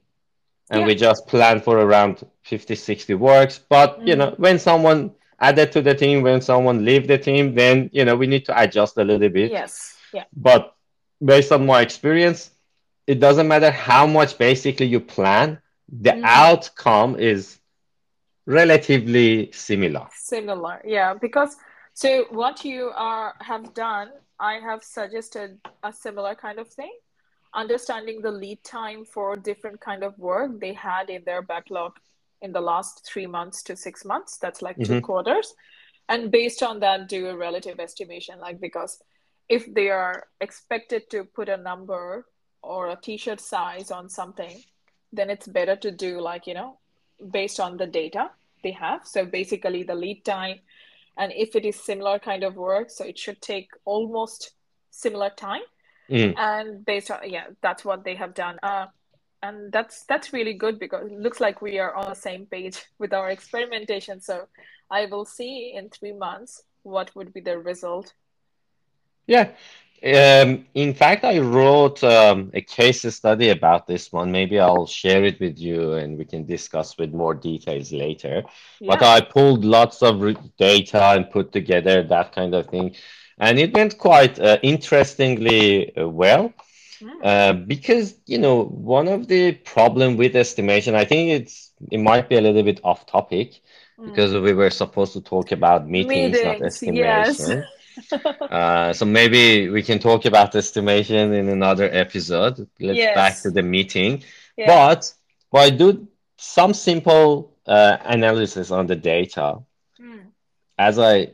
And 0.69 0.81
yeah. 0.81 0.87
we 0.87 0.95
just 0.95 1.27
plan 1.27 1.61
for 1.61 1.77
around 1.79 2.25
50, 2.43 2.75
60 2.75 3.13
works. 3.13 3.59
But, 3.69 4.05
you 4.05 4.15
know, 4.15 4.33
when 4.37 4.57
someone 4.57 5.11
added 5.39 5.71
to 5.73 5.81
the 5.81 5.93
team, 5.93 6.23
when 6.23 6.41
someone 6.41 6.83
leave 6.83 7.07
the 7.07 7.17
team, 7.17 7.53
then, 7.53 7.89
you 7.93 8.03
know, 8.03 8.15
we 8.15 8.27
need 8.27 8.45
to 8.45 8.59
adjust 8.59 8.97
a 8.97 9.03
little 9.03 9.29
bit. 9.29 9.51
Yes. 9.51 9.95
Yeah. 10.13 10.23
But 10.35 10.75
based 11.23 11.51
on 11.51 11.65
my 11.65 11.81
experience, 11.81 12.51
it 13.05 13.19
doesn't 13.19 13.47
matter 13.47 13.69
how 13.69 14.07
much 14.07 14.37
basically 14.37 14.87
you 14.87 14.99
plan, 14.99 15.59
the 15.87 16.11
mm. 16.11 16.23
outcome 16.23 17.17
is 17.17 17.59
relatively 18.45 19.51
similar. 19.51 20.07
Similar, 20.13 20.81
yeah. 20.85 21.13
Because 21.13 21.55
so 21.93 22.25
what 22.29 22.63
you 22.65 22.91
are 22.95 23.33
have 23.39 23.73
done, 23.73 24.09
I 24.39 24.55
have 24.55 24.83
suggested 24.83 25.59
a 25.83 25.93
similar 25.93 26.35
kind 26.35 26.59
of 26.59 26.67
thing. 26.67 26.93
Understanding 27.53 28.21
the 28.21 28.31
lead 28.31 28.63
time 28.63 29.05
for 29.05 29.35
different 29.35 29.79
kind 29.79 30.03
of 30.03 30.17
work 30.19 30.59
they 30.59 30.73
had 30.73 31.09
in 31.09 31.23
their 31.25 31.41
backlog 31.41 31.93
in 32.41 32.51
the 32.51 32.61
last 32.61 33.05
three 33.05 33.27
months 33.27 33.63
to 33.63 33.75
six 33.75 34.03
months. 34.03 34.37
That's 34.37 34.61
like 34.61 34.77
mm-hmm. 34.77 34.95
two 34.95 35.01
quarters. 35.01 35.53
And 36.09 36.31
based 36.31 36.61
on 36.61 36.81
that, 36.81 37.07
do 37.07 37.27
a 37.29 37.37
relative 37.37 37.79
estimation. 37.79 38.39
Like 38.39 38.59
because 38.59 39.01
if 39.47 39.73
they 39.73 39.89
are 39.89 40.27
expected 40.41 41.09
to 41.11 41.23
put 41.23 41.49
a 41.49 41.57
number 41.57 42.25
or 42.61 42.89
a 42.89 42.95
t-shirt 43.01 43.39
size 43.39 43.91
on 43.91 44.09
something 44.09 44.63
then 45.13 45.29
it's 45.29 45.47
better 45.47 45.75
to 45.75 45.91
do 45.91 46.19
like 46.19 46.47
you 46.47 46.53
know 46.53 46.77
based 47.31 47.60
on 47.60 47.77
the 47.77 47.88
data 47.88 48.29
they 48.63 48.72
have. 48.72 49.05
So 49.05 49.25
basically 49.25 49.84
the 49.84 49.95
lead 49.95 50.25
time 50.25 50.60
and 51.17 51.31
if 51.36 51.55
it 51.55 51.65
is 51.65 51.75
similar 51.75 52.19
kind 52.19 52.43
of 52.43 52.55
work 52.55 52.89
so 52.89 53.05
it 53.05 53.17
should 53.17 53.41
take 53.41 53.69
almost 53.86 54.51
similar 54.91 55.29
time. 55.29 55.62
Mm. 56.07 56.36
and 56.38 56.86
based 56.86 57.10
on 57.10 57.27
yeah 57.27 57.45
that's 57.62 57.84
what 57.84 58.03
they 58.03 58.15
have 58.15 58.34
done. 58.36 58.60
Uh, 58.62 58.88
and 59.41 59.72
that's 59.72 60.03
that's 60.03 60.34
really 60.34 60.53
good 60.53 60.77
because 60.79 61.07
it 61.07 61.19
looks 61.19 61.39
like 61.39 61.63
we 61.63 61.79
are 61.79 61.95
on 61.95 62.10
the 62.10 62.15
same 62.15 62.45
page 62.45 62.86
with 63.00 63.13
our 63.13 63.29
experimentation. 63.29 64.22
So 64.22 64.48
i 64.91 65.07
will 65.07 65.25
see 65.25 65.74
in 65.75 65.89
three 65.89 66.13
months 66.13 66.62
what 66.84 67.15
would 67.15 67.34
be 67.34 67.41
the 67.41 67.57
result. 67.57 68.13
Yeah 69.25 69.50
um, 70.03 70.65
in 70.73 70.93
fact, 70.93 71.23
I 71.23 71.39
wrote 71.39 72.03
um, 72.03 72.51
a 72.53 72.61
case 72.61 73.01
study 73.15 73.49
about 73.49 73.87
this 73.87 74.11
one. 74.11 74.31
Maybe 74.31 74.59
I'll 74.59 74.85
share 74.85 75.23
it 75.23 75.39
with 75.39 75.57
you 75.57 75.93
and 75.93 76.17
we 76.17 76.25
can 76.25 76.45
discuss 76.45 76.97
with 76.97 77.13
more 77.13 77.33
details 77.33 77.91
later. 77.91 78.43
Yeah. 78.79 78.87
But 78.87 79.03
I 79.03 79.21
pulled 79.21 79.65
lots 79.65 80.03
of 80.03 80.21
data 80.57 81.03
and 81.15 81.31
put 81.31 81.51
together 81.51 82.03
that 82.03 82.33
kind 82.33 82.53
of 82.53 82.67
thing. 82.67 82.95
And 83.37 83.57
it 83.57 83.73
went 83.73 83.97
quite 83.97 84.39
uh, 84.39 84.57
interestingly 84.61 85.96
uh, 85.98 86.07
well. 86.07 86.53
Hmm. 87.00 87.09
Uh, 87.24 87.53
because 87.53 88.15
you 88.25 88.37
know 88.37 88.63
one 88.65 89.09
of 89.09 89.27
the 89.27 89.51
problem 89.51 90.15
with 90.15 90.33
estimation 90.33 90.96
i 90.96 91.03
think 91.03 91.29
it's 91.29 91.72
it 91.91 91.98
might 91.98 92.29
be 92.29 92.37
a 92.37 92.41
little 92.41 92.63
bit 92.63 92.79
off 92.85 93.05
topic 93.05 93.59
mm. 94.00 94.05
because 94.05 94.33
we 94.33 94.53
were 94.53 94.70
supposed 94.70 95.11
to 95.11 95.20
talk 95.20 95.51
about 95.51 95.89
meetings, 95.89 96.31
meetings 96.31 96.46
not 96.46 96.61
estimation 96.61 97.57
yes. 97.57 97.67
uh, 98.12 98.94
so 98.94 99.05
maybe 99.20 99.70
we 99.70 99.81
can 99.84 100.00
talk 100.00 100.25
about 100.25 100.55
estimation 100.55 101.34
in 101.34 101.50
another 101.50 101.90
episode. 101.92 102.68
Let's 102.79 102.98
yes. 102.98 103.16
back 103.16 103.42
to 103.42 103.51
the 103.51 103.64
meeting. 103.64 104.24
Yeah. 104.58 104.68
But 104.68 105.14
I 105.53 105.70
do 105.70 106.08
some 106.38 106.74
simple 106.74 107.53
uh, 107.66 107.98
analysis 108.03 108.72
on 108.72 108.88
the 108.88 108.96
data, 108.96 109.60
mm. 110.00 110.25
as 110.77 111.00
I, 111.00 111.31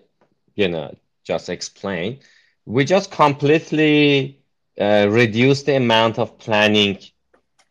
you 0.55 0.67
know, 0.67 0.95
just 1.23 1.49
explained, 1.49 2.19
we 2.65 2.85
just 2.85 3.11
completely 3.11 4.39
uh, 4.79 5.07
reduce 5.09 5.63
the 5.63 5.75
amount 5.75 6.19
of 6.19 6.37
planning 6.37 6.99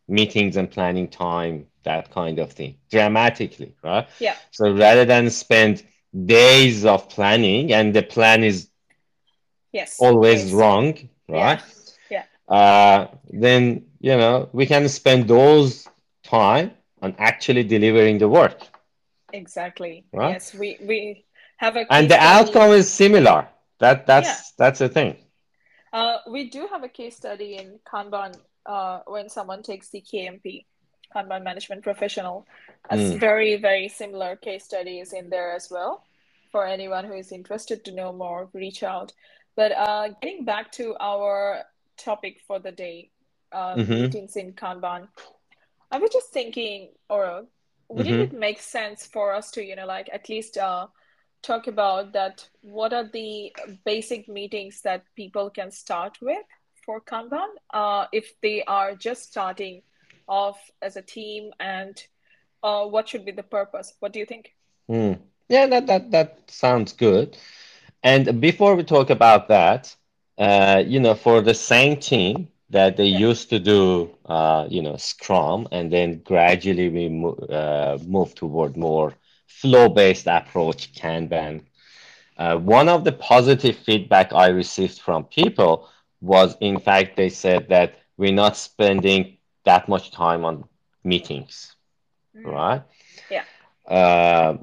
meetings 0.08 0.56
and 0.56 0.70
planning 0.70 1.08
time, 1.08 1.66
that 1.84 2.10
kind 2.10 2.38
of 2.38 2.52
thing, 2.52 2.76
dramatically, 2.90 3.74
right? 3.82 4.08
Yeah. 4.18 4.36
So 4.50 4.72
rather 4.72 5.04
than 5.04 5.30
spend 5.30 5.84
days 6.26 6.84
of 6.84 7.08
planning 7.08 7.72
and 7.72 7.94
the 7.94 8.02
plan 8.02 8.42
is 8.42 8.69
yes 9.72 9.96
always 10.00 10.44
yes. 10.44 10.52
wrong 10.52 10.86
right 11.28 11.60
yeah, 12.10 12.24
yeah. 12.48 12.56
Uh, 12.56 13.08
then 13.30 13.84
you 14.00 14.16
know 14.16 14.48
we 14.52 14.66
can 14.66 14.88
spend 14.88 15.28
those 15.28 15.88
time 16.24 16.72
on 17.02 17.14
actually 17.18 17.64
delivering 17.64 18.18
the 18.18 18.28
work 18.28 18.60
exactly 19.32 20.04
right? 20.12 20.32
yes 20.32 20.54
we 20.54 20.76
we 20.82 21.24
have 21.56 21.76
a 21.76 21.92
and 21.92 22.10
the 22.10 22.18
outcome 22.18 22.70
is 22.70 22.90
similar 22.90 23.46
that 23.78 24.06
that's 24.06 24.28
yeah. 24.28 24.42
that's 24.58 24.78
the 24.78 24.88
thing 24.88 25.16
uh, 25.92 26.18
we 26.30 26.48
do 26.48 26.68
have 26.70 26.84
a 26.84 26.88
case 26.88 27.16
study 27.16 27.56
in 27.56 27.78
kanban 27.90 28.36
uh, 28.66 29.00
when 29.06 29.28
someone 29.28 29.62
takes 29.62 29.88
the 29.90 30.02
kmp 30.02 30.64
kanban 31.14 31.42
management 31.42 31.82
professional 31.82 32.46
as 32.88 33.00
mm. 33.00 33.20
very 33.20 33.56
very 33.56 33.88
similar 33.88 34.36
case 34.36 34.64
studies 34.64 35.12
in 35.12 35.30
there 35.30 35.52
as 35.52 35.70
well 35.70 36.04
for 36.50 36.66
anyone 36.66 37.04
who 37.04 37.14
is 37.14 37.32
interested 37.32 37.84
to 37.84 37.92
know 37.92 38.12
more 38.12 38.48
reach 38.52 38.82
out 38.82 39.12
but 39.56 39.72
uh, 39.72 40.08
getting 40.22 40.44
back 40.44 40.72
to 40.72 40.96
our 41.00 41.62
topic 41.96 42.40
for 42.46 42.58
the 42.58 42.72
day, 42.72 43.10
uh, 43.52 43.74
mm-hmm. 43.74 43.92
meetings 43.92 44.36
in 44.36 44.52
Kanban, 44.52 45.08
I 45.90 45.98
was 45.98 46.10
just 46.10 46.32
thinking, 46.32 46.90
or 47.08 47.46
wouldn't 47.88 48.14
mm-hmm. 48.14 48.36
it 48.36 48.38
make 48.38 48.60
sense 48.60 49.06
for 49.06 49.32
us 49.34 49.50
to, 49.52 49.64
you 49.64 49.76
know, 49.76 49.86
like 49.86 50.08
at 50.12 50.28
least 50.28 50.56
uh, 50.56 50.86
talk 51.42 51.66
about 51.66 52.12
that? 52.12 52.48
What 52.62 52.92
are 52.92 53.08
the 53.12 53.54
basic 53.84 54.28
meetings 54.28 54.82
that 54.82 55.04
people 55.16 55.50
can 55.50 55.70
start 55.70 56.18
with 56.22 56.44
for 56.84 57.00
Kanban 57.00 57.48
uh, 57.74 58.06
if 58.12 58.40
they 58.40 58.62
are 58.64 58.94
just 58.94 59.24
starting 59.24 59.82
off 60.28 60.58
as 60.80 60.96
a 60.96 61.02
team, 61.02 61.50
and 61.58 62.00
uh, 62.62 62.86
what 62.86 63.08
should 63.08 63.24
be 63.24 63.32
the 63.32 63.42
purpose? 63.42 63.94
What 63.98 64.12
do 64.12 64.20
you 64.20 64.26
think? 64.26 64.54
Mm. 64.88 65.18
Yeah, 65.48 65.66
that 65.66 65.88
that 65.88 66.10
that 66.12 66.38
sounds 66.48 66.92
good. 66.92 67.36
And 68.02 68.40
before 68.40 68.74
we 68.74 68.84
talk 68.84 69.10
about 69.10 69.48
that, 69.48 69.94
uh, 70.38 70.82
you 70.86 71.00
know, 71.00 71.14
for 71.14 71.40
the 71.42 71.54
same 71.54 71.98
team 71.98 72.48
that 72.70 72.96
they 72.96 73.06
used 73.06 73.50
to 73.50 73.58
do, 73.58 74.10
uh, 74.26 74.66
you 74.70 74.82
know, 74.82 74.96
Scrum, 74.96 75.68
and 75.72 75.92
then 75.92 76.20
gradually 76.24 76.88
we 76.88 77.08
mo- 77.08 77.34
uh, 77.34 77.98
move 78.06 78.34
toward 78.34 78.76
more 78.76 79.14
flow-based 79.46 80.26
approach, 80.26 80.94
Kanban. 80.94 81.62
Uh, 82.38 82.56
one 82.56 82.88
of 82.88 83.04
the 83.04 83.12
positive 83.12 83.76
feedback 83.76 84.32
I 84.32 84.48
received 84.48 85.00
from 85.00 85.24
people 85.24 85.88
was, 86.20 86.56
in 86.60 86.78
fact, 86.78 87.16
they 87.16 87.28
said 87.28 87.68
that 87.68 87.96
we're 88.16 88.32
not 88.32 88.56
spending 88.56 89.36
that 89.64 89.88
much 89.88 90.10
time 90.10 90.44
on 90.44 90.64
meetings, 91.04 91.76
mm. 92.36 92.46
right? 92.46 92.82
Yeah. 93.30 93.44
Uh, 93.86 94.58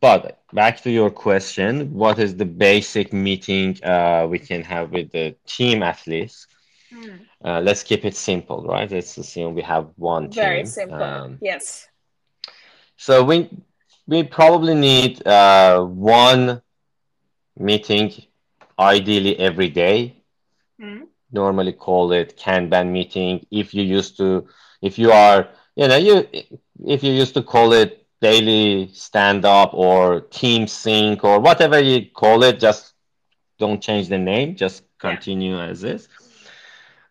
but 0.00 0.31
back 0.52 0.80
to 0.82 0.90
your 0.90 1.10
question, 1.10 1.92
what 1.92 2.18
is 2.18 2.36
the 2.36 2.44
basic 2.44 3.12
meeting 3.12 3.82
uh, 3.82 4.26
we 4.28 4.38
can 4.38 4.62
have 4.62 4.90
with 4.90 5.10
the 5.10 5.34
team 5.46 5.82
athletes? 5.82 6.46
Mm. 6.92 7.20
Uh, 7.44 7.60
let's 7.60 7.82
keep 7.82 8.04
it 8.04 8.14
simple, 8.14 8.64
right? 8.64 8.90
Let's 8.90 9.16
assume 9.16 9.54
we 9.54 9.62
have 9.62 9.88
one 9.96 10.24
team. 10.30 10.44
Very 10.44 10.66
simple. 10.66 11.02
Um, 11.02 11.38
yes. 11.40 11.88
So 12.96 13.24
we 13.24 13.50
we 14.06 14.22
probably 14.24 14.74
need 14.74 15.26
uh, 15.26 15.82
one 15.84 16.62
meeting, 17.56 18.12
ideally 18.78 19.38
every 19.38 19.68
day. 19.68 20.22
Mm. 20.80 21.06
Normally 21.32 21.72
call 21.72 22.12
it 22.12 22.36
Kanban 22.36 22.90
meeting. 22.92 23.46
If 23.50 23.74
you 23.74 23.82
used 23.82 24.16
to, 24.18 24.46
if 24.82 24.98
you 24.98 25.10
are, 25.12 25.48
you 25.76 25.88
know, 25.88 25.96
you 25.96 26.28
if 26.86 27.02
you 27.02 27.12
used 27.12 27.34
to 27.34 27.42
call 27.42 27.72
it 27.72 28.01
daily 28.22 28.88
stand 28.94 29.44
up 29.44 29.70
or 29.74 30.22
team 30.40 30.66
sync 30.66 31.24
or 31.24 31.40
whatever 31.40 31.78
you 31.80 31.98
call 32.22 32.42
it 32.42 32.58
just 32.58 32.94
don't 33.58 33.82
change 33.82 34.08
the 34.08 34.18
name 34.18 34.56
just 34.56 34.84
continue 34.98 35.56
yeah. 35.56 35.70
as 35.70 35.84
is 35.84 36.08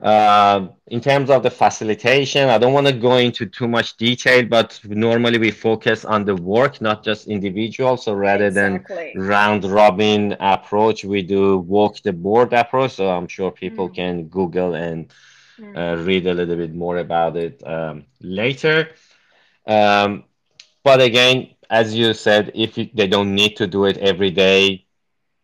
Uh, 0.01 0.67
in 0.87 0.99
terms 0.99 1.29
of 1.29 1.43
the 1.43 1.51
facilitation, 1.51 2.49
I 2.49 2.57
don't 2.57 2.73
want 2.73 2.87
to 2.87 2.93
go 3.09 3.17
into 3.17 3.45
too 3.45 3.67
much 3.67 3.97
detail, 3.97 4.43
but 4.45 4.79
normally 4.85 5.37
we 5.37 5.51
focus 5.51 6.05
on 6.05 6.25
the 6.25 6.35
work, 6.35 6.81
not 6.81 7.03
just 7.03 7.27
individual. 7.27 7.97
So 7.97 8.13
rather 8.13 8.47
exactly. 8.47 9.11
than 9.13 9.27
round 9.27 9.63
robin 9.63 10.35
approach, 10.39 11.05
we 11.05 11.21
do 11.21 11.59
walk 11.59 12.01
the 12.01 12.13
board 12.13 12.51
approach. 12.53 12.93
So 12.93 13.11
I'm 13.15 13.27
sure 13.27 13.51
people 13.51 13.89
mm. 13.89 13.95
can 13.95 14.13
Google 14.37 14.73
and 14.73 15.13
mm. 15.59 15.77
uh, 15.77 16.01
read 16.01 16.25
a 16.25 16.33
little 16.33 16.55
bit 16.63 16.73
more 16.73 16.97
about 16.97 17.37
it 17.37 17.61
um, 17.75 18.05
later. 18.21 18.77
Um, 19.67 20.23
but 20.83 21.01
again, 21.01 21.49
as 21.69 21.95
you 21.95 22.13
said, 22.13 22.51
if 22.53 22.75
they 22.75 23.07
don't 23.07 23.33
need 23.33 23.55
to 23.57 23.67
do 23.67 23.85
it 23.85 23.97
every 23.97 24.31
day, 24.31 24.85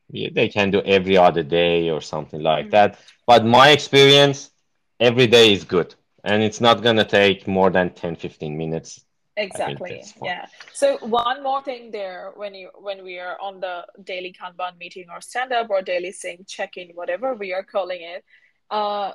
they 0.09 0.49
can 0.49 0.71
do 0.71 0.81
every 0.81 1.17
other 1.17 1.43
day 1.43 1.89
or 1.89 2.01
something 2.01 2.41
like 2.41 2.67
mm. 2.67 2.71
that. 2.71 2.99
But 3.25 3.45
my 3.45 3.69
experience, 3.69 4.51
every 4.99 5.27
day 5.27 5.53
is 5.53 5.63
good. 5.63 5.95
And 6.23 6.43
it's 6.43 6.59
not 6.59 6.81
going 6.81 6.97
to 6.97 7.05
take 7.05 7.47
more 7.47 7.69
than 7.69 7.91
10, 7.91 8.15
15 8.15 8.57
minutes. 8.57 9.05
Exactly. 9.37 10.03
Yeah. 10.23 10.47
So 10.73 10.97
one 10.97 11.43
more 11.43 11.61
thing 11.63 11.91
there 11.91 12.31
when 12.35 12.55
you 12.55 12.69
when 12.73 13.03
we 13.03 13.19
are 13.19 13.37
on 13.39 13.59
the 13.59 13.85
daily 14.03 14.33
Kanban 14.33 14.77
meeting 14.79 15.05
or 15.11 15.21
stand 15.21 15.53
up 15.53 15.69
or 15.69 15.83
daily 15.83 16.11
sync 16.11 16.47
check-in, 16.47 16.89
whatever 16.95 17.35
we 17.35 17.53
are 17.53 17.63
calling 17.63 18.01
it, 18.01 18.25
uh, 18.71 19.11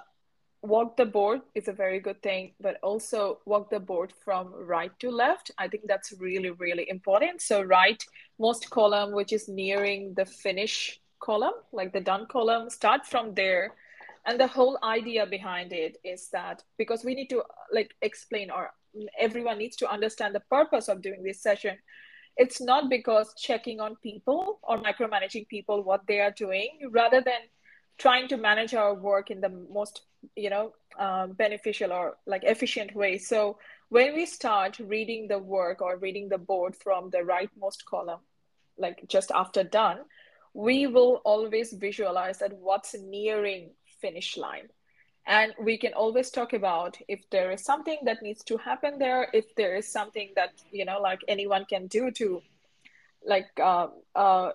walk 0.62 0.96
the 0.96 1.04
board 1.04 1.40
is 1.54 1.68
a 1.68 1.72
very 1.72 1.98
good 1.98 2.22
thing, 2.22 2.52
but 2.60 2.78
also 2.82 3.40
walk 3.44 3.68
the 3.70 3.80
board 3.80 4.12
from 4.24 4.54
right 4.54 4.92
to 5.00 5.10
left. 5.10 5.50
I 5.58 5.68
think 5.68 5.84
that's 5.86 6.12
really, 6.18 6.50
really 6.50 6.88
important. 6.88 7.42
So 7.42 7.62
right 7.62 8.02
most 8.38 8.70
column, 8.70 9.12
which 9.12 9.32
is 9.32 9.48
nearing 9.48 10.14
the 10.14 10.24
finish 10.24 11.00
column, 11.20 11.54
like 11.72 11.92
the 11.92 12.00
done 12.00 12.26
column, 12.26 12.70
start 12.70 13.06
from 13.06 13.34
there. 13.34 13.74
And 14.24 14.38
the 14.38 14.46
whole 14.46 14.78
idea 14.84 15.26
behind 15.26 15.72
it 15.72 15.96
is 16.04 16.28
that 16.32 16.62
because 16.78 17.04
we 17.04 17.14
need 17.14 17.28
to 17.30 17.42
like 17.72 17.92
explain 18.02 18.50
or 18.50 18.70
everyone 19.18 19.58
needs 19.58 19.76
to 19.76 19.90
understand 19.90 20.32
the 20.34 20.40
purpose 20.48 20.88
of 20.88 21.02
doing 21.02 21.24
this 21.24 21.42
session. 21.42 21.76
It's 22.36 22.60
not 22.60 22.88
because 22.88 23.34
checking 23.34 23.80
on 23.80 23.96
people 23.96 24.60
or 24.62 24.78
micromanaging 24.78 25.48
people 25.48 25.82
what 25.82 26.06
they 26.06 26.20
are 26.20 26.30
doing, 26.30 26.88
rather 26.90 27.20
than 27.20 27.40
trying 27.98 28.28
to 28.28 28.36
manage 28.36 28.74
our 28.74 28.94
work 28.94 29.30
in 29.30 29.40
the 29.40 29.48
most 29.48 30.02
you 30.36 30.50
know 30.50 30.72
um, 30.98 31.32
beneficial 31.32 31.92
or 31.92 32.16
like 32.26 32.44
efficient 32.44 32.94
way. 32.94 33.18
So 33.18 33.58
when 33.88 34.14
we 34.14 34.26
start 34.26 34.78
reading 34.78 35.28
the 35.28 35.38
work 35.38 35.82
or 35.82 35.96
reading 35.96 36.28
the 36.28 36.38
board 36.38 36.74
from 36.76 37.10
the 37.10 37.18
rightmost 37.18 37.84
column 37.84 38.20
like 38.78 39.04
just 39.08 39.30
after 39.32 39.62
done 39.62 39.98
we 40.54 40.86
will 40.86 41.20
always 41.24 41.72
visualize 41.72 42.38
that 42.38 42.52
what's 42.58 42.94
nearing 42.94 43.70
finish 44.00 44.36
line. 44.36 44.68
And 45.26 45.54
we 45.60 45.78
can 45.78 45.94
always 45.94 46.30
talk 46.30 46.52
about 46.52 46.98
if 47.08 47.20
there 47.30 47.52
is 47.52 47.64
something 47.64 47.98
that 48.04 48.22
needs 48.22 48.42
to 48.44 48.56
happen 48.56 48.98
there 48.98 49.28
if 49.32 49.54
there 49.54 49.76
is 49.76 49.86
something 49.86 50.30
that 50.34 50.50
you 50.72 50.84
know 50.84 51.00
like 51.00 51.20
anyone 51.28 51.64
can 51.64 51.86
do 51.86 52.10
to 52.10 52.42
like 53.24 53.46
uh, 53.62 53.86
uh, 54.16 54.50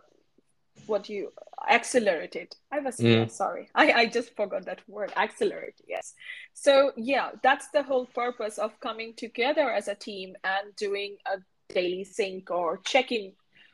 what 0.85 1.09
you 1.09 1.31
accelerated 1.69 2.55
i 2.71 2.79
was 2.79 2.97
mm. 2.97 3.29
sorry 3.29 3.69
I, 3.75 3.91
I 3.91 4.05
just 4.05 4.35
forgot 4.35 4.65
that 4.65 4.81
word 4.87 5.11
accelerate 5.17 5.75
yes 5.87 6.13
so 6.53 6.91
yeah 6.95 7.31
that's 7.43 7.69
the 7.69 7.83
whole 7.83 8.05
purpose 8.05 8.57
of 8.57 8.79
coming 8.79 9.13
together 9.15 9.69
as 9.69 9.87
a 9.87 9.95
team 9.95 10.35
and 10.43 10.75
doing 10.75 11.17
a 11.25 11.39
daily 11.73 12.03
sync 12.03 12.49
or 12.51 12.77
check-in 12.85 13.33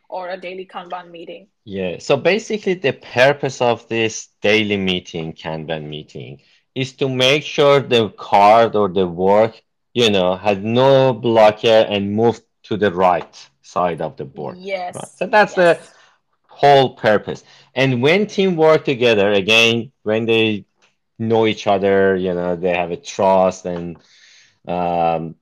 or 0.10 0.30
a 0.30 0.38
daily 0.38 0.66
kanban 0.66 1.12
meeting 1.12 1.48
yeah 1.66 1.98
so 2.00 2.18
basically 2.18 2.74
the 2.74 2.94
purpose 2.94 3.62
of 3.62 3.88
this 3.90 4.30
daily 4.42 4.78
meeting 4.78 5.34
kanban 5.34 5.88
meeting 5.88 6.42
is 6.76 6.94
to 6.94 7.08
make 7.08 7.44
sure 7.44 7.80
the 7.80 8.10
card 8.10 8.76
or 8.76 8.90
the 8.90 9.08
work 9.08 9.62
you 9.94 10.10
know 10.10 10.36
has 10.36 10.58
no 10.58 11.14
blocker 11.14 11.86
and 11.90 12.12
move 12.12 12.42
to 12.64 12.78
the 12.78 12.92
right 12.92 13.50
side 13.62 14.02
of 14.02 14.16
the 14.18 14.26
board 14.26 14.58
yes 14.58 14.96
right? 14.96 15.08
so 15.08 15.28
that's 15.28 15.58
yes. 15.58 15.78
the 15.78 15.94
whole 16.62 16.96
purpose. 16.96 17.44
And 17.76 18.02
when 18.02 18.28
team 18.28 18.56
work 18.56 18.86
together, 18.86 19.32
again, 19.32 19.92
when 20.04 20.26
they 20.26 20.66
know 21.18 21.46
each 21.46 21.66
other, 21.68 22.16
you 22.16 22.34
know, 22.34 22.56
they 22.56 22.74
have 22.82 22.92
a 22.92 22.98
trust 22.98 23.66
and 23.66 23.98
um, 24.68 25.36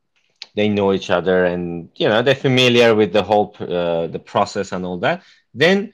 they 0.55 0.67
know 0.69 0.93
each 0.93 1.09
other 1.09 1.45
and, 1.45 1.89
you 1.95 2.07
know, 2.09 2.21
they're 2.21 2.43
familiar 2.49 2.95
with 2.95 3.11
the 3.13 3.23
whole, 3.23 3.55
uh, 3.59 4.07
the 4.07 4.21
process 4.31 4.71
and 4.71 4.85
all 4.85 4.97
that, 4.99 5.23
then, 5.53 5.93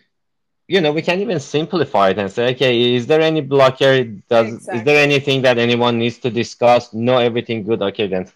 you 0.67 0.81
know, 0.81 0.91
we 0.91 1.01
can 1.01 1.19
even 1.21 1.39
simplify 1.39 2.09
it 2.09 2.19
and 2.19 2.29
say, 2.31 2.53
okay, 2.53 2.95
is 2.95 3.07
there 3.07 3.21
any 3.21 3.41
blocker? 3.41 4.03
Does, 4.03 4.47
exactly. 4.53 4.77
Is 4.77 4.83
there 4.83 5.03
anything 5.09 5.41
that 5.43 5.57
anyone 5.57 5.97
needs 5.97 6.17
to 6.19 6.29
discuss? 6.29 6.93
No, 6.93 7.17
everything 7.17 7.63
good. 7.63 7.81
Okay, 7.81 8.07
then 8.07 8.27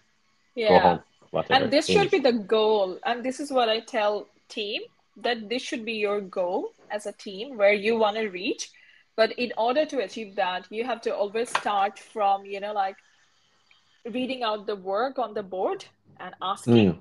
yeah. 0.54 0.68
go 0.68 0.78
home. 0.78 1.00
Whatever. 1.30 1.64
And 1.64 1.72
this 1.72 1.86
should 1.86 2.10
be 2.10 2.18
the 2.18 2.32
goal. 2.32 2.98
And 3.04 3.22
this 3.22 3.38
is 3.38 3.50
what 3.50 3.68
I 3.68 3.80
tell 3.80 4.28
team 4.48 4.82
that 5.16 5.48
this 5.48 5.62
should 5.62 5.84
be 5.84 5.94
your 5.94 6.20
goal 6.20 6.72
as 6.90 7.06
a 7.06 7.12
team 7.12 7.56
where 7.56 7.72
you 7.72 7.96
want 7.98 8.16
to 8.16 8.28
reach. 8.28 8.70
But 9.16 9.32
in 9.32 9.52
order 9.58 9.84
to 9.86 9.98
achieve 9.98 10.36
that 10.36 10.66
you 10.70 10.84
have 10.84 11.02
to 11.02 11.14
always 11.14 11.50
start 11.50 11.98
from 11.98 12.46
you 12.46 12.60
know 12.60 12.72
like 12.72 12.96
reading 14.10 14.42
out 14.42 14.66
the 14.66 14.76
work 14.76 15.18
on 15.18 15.34
the 15.34 15.42
board 15.42 15.84
and 16.18 16.34
asking 16.40 16.94
mm. 16.94 16.98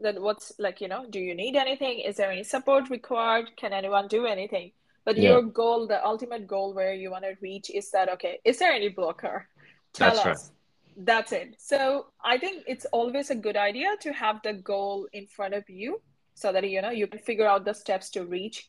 that 0.00 0.20
what's 0.20 0.52
like 0.58 0.80
you 0.80 0.88
know 0.88 1.06
do 1.08 1.18
you 1.18 1.34
need 1.34 1.56
anything? 1.56 2.00
Is 2.00 2.16
there 2.16 2.30
any 2.30 2.44
support 2.44 2.90
required? 2.90 3.56
Can 3.56 3.72
anyone 3.72 4.08
do 4.08 4.26
anything? 4.26 4.72
But 5.04 5.16
yeah. 5.16 5.30
your 5.30 5.42
goal 5.42 5.86
the 5.86 6.04
ultimate 6.04 6.46
goal 6.46 6.74
where 6.74 6.94
you 6.94 7.10
want 7.10 7.24
to 7.24 7.34
reach 7.40 7.70
is 7.70 7.90
that 7.92 8.08
okay 8.10 8.40
is 8.44 8.58
there 8.58 8.72
any 8.72 8.90
blocker? 8.90 9.48
Tell 9.94 10.14
that's 10.14 10.26
us. 10.26 10.26
Right. 10.26 11.06
that's 11.06 11.32
it. 11.32 11.54
So 11.58 12.06
i 12.22 12.36
think 12.36 12.64
it's 12.66 12.84
always 12.92 13.30
a 13.30 13.34
good 13.34 13.56
idea 13.56 13.96
to 14.02 14.12
have 14.12 14.40
the 14.44 14.52
goal 14.52 15.08
in 15.14 15.26
front 15.26 15.54
of 15.54 15.70
you 15.70 16.02
so 16.34 16.52
that 16.52 16.68
you 16.68 16.82
know 16.82 16.90
you 16.90 17.06
can 17.06 17.20
figure 17.20 17.46
out 17.46 17.64
the 17.64 17.74
steps 17.74 18.10
to 18.10 18.24
reach 18.24 18.68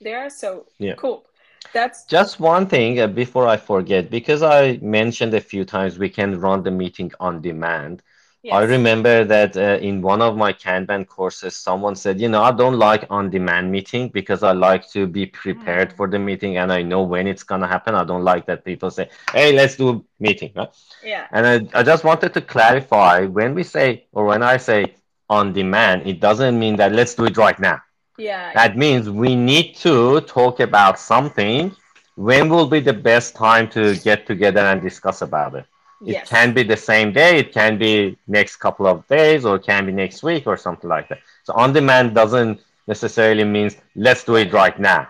there. 0.00 0.28
So 0.30 0.66
yeah. 0.78 0.94
cool. 0.94 1.26
That's 1.72 2.04
just 2.04 2.38
one 2.38 2.66
thing 2.66 3.00
uh, 3.00 3.08
before 3.08 3.46
i 3.48 3.56
forget 3.56 4.08
because 4.08 4.42
i 4.42 4.78
mentioned 4.82 5.34
a 5.34 5.40
few 5.40 5.64
times 5.64 5.98
we 5.98 6.08
can 6.08 6.38
run 6.38 6.62
the 6.62 6.70
meeting 6.70 7.10
on 7.18 7.40
demand. 7.40 8.02
Yes. 8.42 8.54
i 8.54 8.62
remember 8.62 9.24
that 9.24 9.56
uh, 9.56 9.78
in 9.88 10.00
one 10.00 10.22
of 10.22 10.36
my 10.36 10.52
kanban 10.52 11.04
courses 11.04 11.56
someone 11.56 11.96
said 11.96 12.20
you 12.20 12.28
know 12.28 12.42
i 12.42 12.52
don't 12.52 12.78
like 12.78 13.04
on 13.10 13.28
demand 13.28 13.72
meeting 13.72 14.08
because 14.08 14.44
i 14.44 14.52
like 14.52 14.88
to 14.90 15.08
be 15.08 15.26
prepared 15.26 15.88
mm. 15.90 15.96
for 15.96 16.06
the 16.06 16.20
meeting 16.20 16.58
and 16.58 16.72
i 16.72 16.80
know 16.80 17.02
when 17.02 17.26
it's 17.26 17.42
going 17.42 17.62
to 17.62 17.66
happen. 17.66 17.96
I 17.96 18.04
don't 18.04 18.22
like 18.22 18.46
that 18.46 18.64
people 18.64 18.90
say 18.92 19.08
hey 19.32 19.52
let's 19.52 19.74
do 19.74 19.88
a 19.88 20.00
meeting 20.20 20.52
right? 20.54 20.68
Yeah. 21.02 21.26
And 21.32 21.44
I, 21.52 21.80
I 21.80 21.82
just 21.82 22.04
wanted 22.04 22.34
to 22.34 22.40
clarify 22.40 23.24
when 23.24 23.52
we 23.54 23.64
say 23.64 24.06
or 24.12 24.26
when 24.26 24.44
i 24.44 24.56
say 24.58 24.94
on 25.28 25.52
demand, 25.52 26.06
it 26.06 26.20
doesn't 26.20 26.58
mean 26.58 26.76
that 26.76 26.92
let's 26.92 27.14
do 27.14 27.24
it 27.24 27.36
right 27.36 27.58
now. 27.58 27.80
Yeah. 28.18 28.52
That 28.54 28.76
means 28.76 29.10
we 29.10 29.34
need 29.34 29.74
to 29.76 30.20
talk 30.22 30.60
about 30.60 30.98
something. 30.98 31.74
When 32.14 32.48
will 32.48 32.66
be 32.66 32.80
the 32.80 32.94
best 32.94 33.34
time 33.34 33.68
to 33.70 33.96
get 33.96 34.26
together 34.26 34.60
and 34.60 34.80
discuss 34.80 35.22
about 35.22 35.54
it? 35.54 35.66
It 36.02 36.12
yes. 36.12 36.28
can 36.28 36.52
be 36.52 36.62
the 36.62 36.76
same 36.76 37.12
day, 37.12 37.38
it 37.38 37.52
can 37.52 37.78
be 37.78 38.18
next 38.26 38.56
couple 38.56 38.86
of 38.86 39.06
days, 39.08 39.44
or 39.44 39.56
it 39.56 39.64
can 39.64 39.86
be 39.86 39.92
next 39.92 40.22
week 40.22 40.46
or 40.46 40.56
something 40.56 40.88
like 40.88 41.08
that. 41.08 41.20
So 41.44 41.54
on 41.54 41.72
demand 41.72 42.14
doesn't 42.14 42.60
necessarily 42.86 43.44
means 43.44 43.76
let's 43.94 44.22
do 44.24 44.36
it 44.36 44.52
right 44.52 44.78
now. 44.78 45.08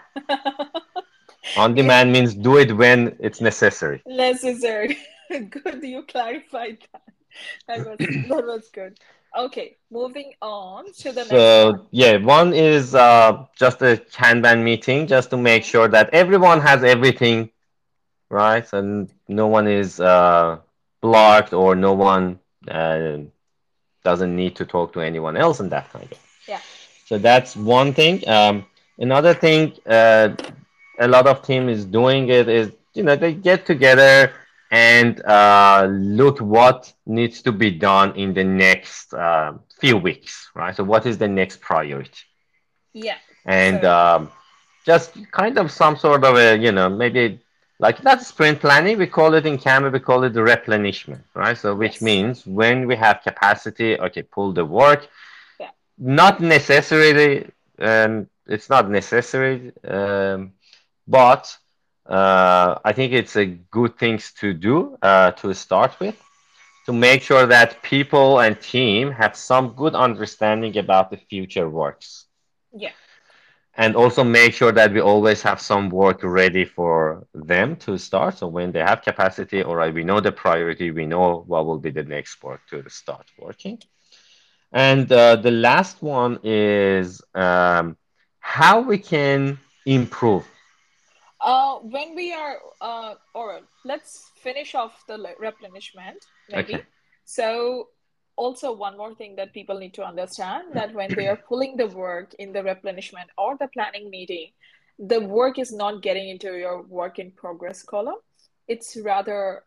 on 1.57 1.75
demand 1.75 2.13
means 2.13 2.35
do 2.35 2.59
it 2.59 2.77
when 2.77 3.17
it's 3.19 3.41
necessary. 3.41 4.01
Necessary. 4.07 4.97
good, 5.51 5.83
you 5.83 6.03
clarified 6.03 6.79
that. 6.93 7.03
That 7.67 7.79
was 7.87 7.99
that 7.99 8.47
was 8.47 8.71
good. 8.73 8.99
Okay, 9.37 9.77
moving 9.91 10.33
on 10.41 10.93
to 10.95 11.13
the 11.13 11.25
so, 11.25 11.37
next 11.37 11.63
one. 11.63 11.81
yeah, 11.91 12.17
one 12.17 12.55
is 12.55 12.95
uh, 12.95 13.45
just 13.59 13.83
a 13.83 13.97
Kanban 14.13 14.63
meeting 14.63 15.07
just 15.07 15.31
to 15.31 15.37
make 15.37 15.65
sure 15.65 15.89
that 15.89 16.09
everyone 16.13 16.61
has 16.61 16.83
everything, 16.83 17.51
right? 18.31 18.67
And 18.73 19.11
no 19.29 19.47
one 19.47 19.69
is 19.69 20.01
uh, 20.01 20.59
blocked 21.03 21.53
or 21.53 21.75
no 21.77 21.93
one 21.93 22.39
uh, 22.69 23.19
doesn't 24.05 24.35
need 24.35 24.57
to 24.57 24.65
talk 24.65 24.93
to 24.95 25.01
anyone 25.01 25.37
else 25.37 25.61
and 25.61 25.71
that 25.71 25.91
kind 25.93 26.11
of. 26.11 26.19
Yeah. 26.49 26.61
So 27.07 27.19
that's 27.19 27.57
one 27.57 27.93
thing. 27.93 28.27
Um, 28.29 28.65
another 28.99 29.35
thing, 29.35 29.75
uh, 29.87 30.35
a 30.99 31.09
lot 31.09 31.27
of 31.27 31.43
team 31.43 31.69
is 31.69 31.85
doing 31.85 32.29
it 32.29 32.49
is, 32.49 32.73
you 32.95 33.03
know, 33.03 33.17
they 33.17 33.35
get 33.35 33.67
together 33.67 34.33
and 34.71 35.25
uh, 35.25 35.87
look 35.91 36.41
what 36.41 36.93
needs 37.07 37.43
to 37.43 37.53
be 37.53 37.71
done 37.71 38.15
in 38.17 38.35
the 38.35 38.45
next 38.45 39.15
uh, 39.15 39.55
few 39.81 39.97
weeks, 39.97 40.51
right? 40.55 40.75
So 40.75 40.85
what 40.85 41.07
is 41.07 41.19
the 41.19 41.29
next 41.29 41.61
priority? 41.61 42.25
Yeah. 42.93 43.19
And 43.45 43.85
um, 43.85 44.31
just 44.85 45.17
kind 45.31 45.59
of 45.59 45.71
some 45.71 45.97
sort 45.97 46.25
of 46.25 46.37
a, 46.37 46.57
you 46.57 46.73
know, 46.73 46.89
maybe 46.89 47.41
like 47.79 48.03
not 48.03 48.23
sprint 48.23 48.61
planning. 48.61 48.99
We 48.99 49.07
call 49.07 49.35
it 49.35 49.47
in 49.47 49.59
Kanban, 49.59 49.93
we 49.93 50.01
call 50.01 50.25
it 50.25 50.33
the 50.33 50.43
replenishment, 50.43 51.23
right? 51.35 51.57
So 51.57 51.75
which 51.75 51.95
yes. 51.95 52.03
means 52.03 52.47
when 52.47 52.87
we 52.87 52.97
have 52.97 53.21
capacity, 53.23 53.99
okay, 54.01 54.23
pull 54.23 54.53
the 54.53 54.65
work. 54.65 55.09
Yeah. 55.61 55.71
Not 55.99 56.41
necessarily, 56.41 57.51
um, 57.79 58.29
it's 58.47 58.69
not 58.69 58.91
necessary, 58.91 59.73
um, 59.85 60.53
but 61.07 61.57
uh, 62.09 62.79
I 62.85 62.93
think 62.93 63.13
it's 63.13 63.37
a 63.37 63.47
good 63.47 63.99
things 63.99 64.33
to 64.41 64.53
do 64.53 64.97
uh, 65.03 65.33
to 65.33 65.55
start 65.55 65.99
with 66.01 66.17
to 66.87 66.93
make 66.93 67.21
sure 67.21 67.47
that 67.47 67.83
people 67.83 68.41
and 68.41 68.61
team 68.61 69.11
have 69.11 69.37
some 69.37 69.71
good 69.71 69.95
understanding 69.95 70.79
about 70.79 71.11
the 71.11 71.17
future 71.17 71.69
works. 71.69 72.27
Yeah. 72.73 72.93
And 73.77 73.97
also 73.97 74.23
make 74.23 74.55
sure 74.55 74.73
that 74.73 74.93
we 74.93 75.01
always 75.01 75.43
have 75.43 75.61
some 75.61 75.91
work 75.91 76.21
ready 76.23 76.65
for 76.65 77.27
them 77.35 77.77
to 77.77 77.99
start. 77.99 78.39
So 78.39 78.47
when 78.47 78.71
they 78.73 78.79
have 78.79 79.03
capacity, 79.03 79.63
all 79.63 79.75
right, 79.77 79.93
we 79.93 80.05
know 80.05 80.21
the 80.21 80.33
priority, 80.33 80.93
we 80.93 81.07
know 81.07 81.43
what 81.47 81.67
will 81.67 81.79
be 81.79 81.91
the 81.91 82.05
next 82.05 82.43
work 82.43 82.61
to 82.71 82.89
start 82.89 83.27
working. 83.37 83.83
And 84.73 85.11
uh, 85.11 85.37
the 85.37 85.51
last 85.51 86.03
one 86.03 86.39
is 86.45 87.21
um, 87.35 87.97
how 88.39 88.81
we 88.81 88.99
can 88.99 89.59
improve 89.85 90.47
uh, 91.47 91.77
when 91.77 92.17
we 92.17 92.33
are, 92.33 92.59
uh, 92.81 93.15
or 93.33 93.61
let's 93.85 94.33
finish 94.43 94.75
off 94.75 95.05
the 95.07 95.17
replenishment, 95.39 96.19
maybe. 96.51 96.75
Okay. 96.75 96.85
So, 97.25 97.89
also 98.35 98.73
one 98.73 98.99
more 98.99 99.15
thing 99.15 99.37
that 99.37 99.55
people 99.55 99.79
need 99.79 99.95
to 99.95 100.05
understand 100.05 100.65
that 100.75 100.93
when 100.93 101.15
they 101.15 101.29
are 101.29 101.37
pulling 101.49 101.77
the 101.77 101.87
work 101.87 102.35
in 102.41 102.53
the 102.53 102.63
replenishment 102.63 103.31
or 103.39 103.57
the 103.59 103.69
planning 103.69 104.11
meeting, 104.11 104.51
the 104.99 105.21
work 105.21 105.59
is 105.59 105.73
not 105.73 106.03
getting 106.03 106.29
into 106.29 106.59
your 106.59 106.83
work 106.83 107.21
in 107.21 107.31
progress 107.31 107.83
column. 107.83 108.21
It's 108.67 108.97
rather 108.97 109.63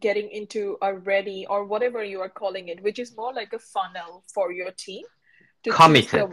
getting 0.00 0.28
into 0.30 0.76
a 0.82 0.92
ready 0.92 1.46
or 1.48 1.64
whatever 1.64 2.02
you 2.02 2.20
are 2.20 2.28
calling 2.28 2.68
it, 2.68 2.82
which 2.82 2.98
is 2.98 3.16
more 3.16 3.32
like 3.32 3.52
a 3.52 3.60
funnel 3.60 4.24
for 4.34 4.50
your 4.50 4.72
team 4.72 5.04
to 5.62 5.70
committed. 5.70 6.28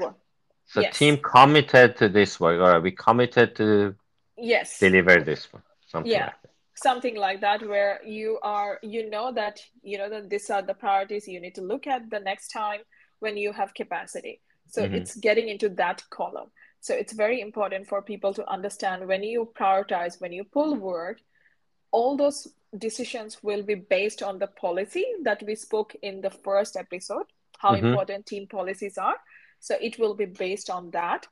So 0.66 0.82
yes. 0.82 0.98
team 0.98 1.18
committed 1.18 1.96
to 1.98 2.10
this 2.10 2.40
work, 2.40 2.60
or 2.60 2.72
are 2.72 2.82
we 2.82 2.92
committed 2.92 3.56
to 3.56 3.96
yes 4.42 4.80
deliver 4.80 5.22
this 5.22 5.52
one 5.52 5.64
something 5.88 6.12
yeah. 6.12 6.26
like 6.26 6.42
that 6.42 6.50
something 6.76 7.16
like 7.16 7.42
that 7.42 7.68
where 7.68 8.00
you 8.06 8.40
are 8.42 8.80
you 8.82 9.10
know 9.10 9.32
that 9.32 9.60
you 9.82 9.98
know 9.98 10.10
that 10.10 10.30
these 10.30 10.50
are 10.50 10.62
the 10.62 10.74
priorities 10.74 11.28
you 11.28 11.40
need 11.40 11.56
to 11.56 11.62
look 11.62 11.88
at 11.88 12.10
the 12.10 12.20
next 12.20 12.50
time 12.50 12.80
when 13.20 13.36
you 13.36 13.52
have 13.52 13.74
capacity 13.74 14.42
so 14.68 14.84
mm-hmm. 14.84 14.96
it's 14.96 15.16
getting 15.16 15.50
into 15.50 15.70
that 15.70 16.02
column 16.10 16.50
so 16.80 16.94
it's 16.94 17.14
very 17.14 17.42
important 17.42 17.86
for 17.88 18.02
people 18.02 18.34
to 18.34 18.50
understand 18.50 19.06
when 19.08 19.24
you 19.24 19.52
prioritize 19.60 20.22
when 20.22 20.32
you 20.32 20.44
pull 20.44 20.76
work 20.76 21.20
all 21.92 22.16
those 22.16 22.48
decisions 22.78 23.44
will 23.44 23.64
be 23.64 23.76
based 23.76 24.22
on 24.22 24.40
the 24.40 24.48
policy 24.48 25.06
that 25.24 25.44
we 25.46 25.56
spoke 25.56 25.96
in 26.02 26.22
the 26.22 26.30
first 26.30 26.78
episode 26.78 27.26
how 27.58 27.76
mm-hmm. 27.76 27.88
important 27.88 28.26
team 28.26 28.48
policies 28.48 28.98
are 28.98 29.18
so 29.60 29.76
it 29.82 30.00
will 30.00 30.14
be 30.14 30.26
based 30.26 30.70
on 30.70 30.90
that 30.92 31.28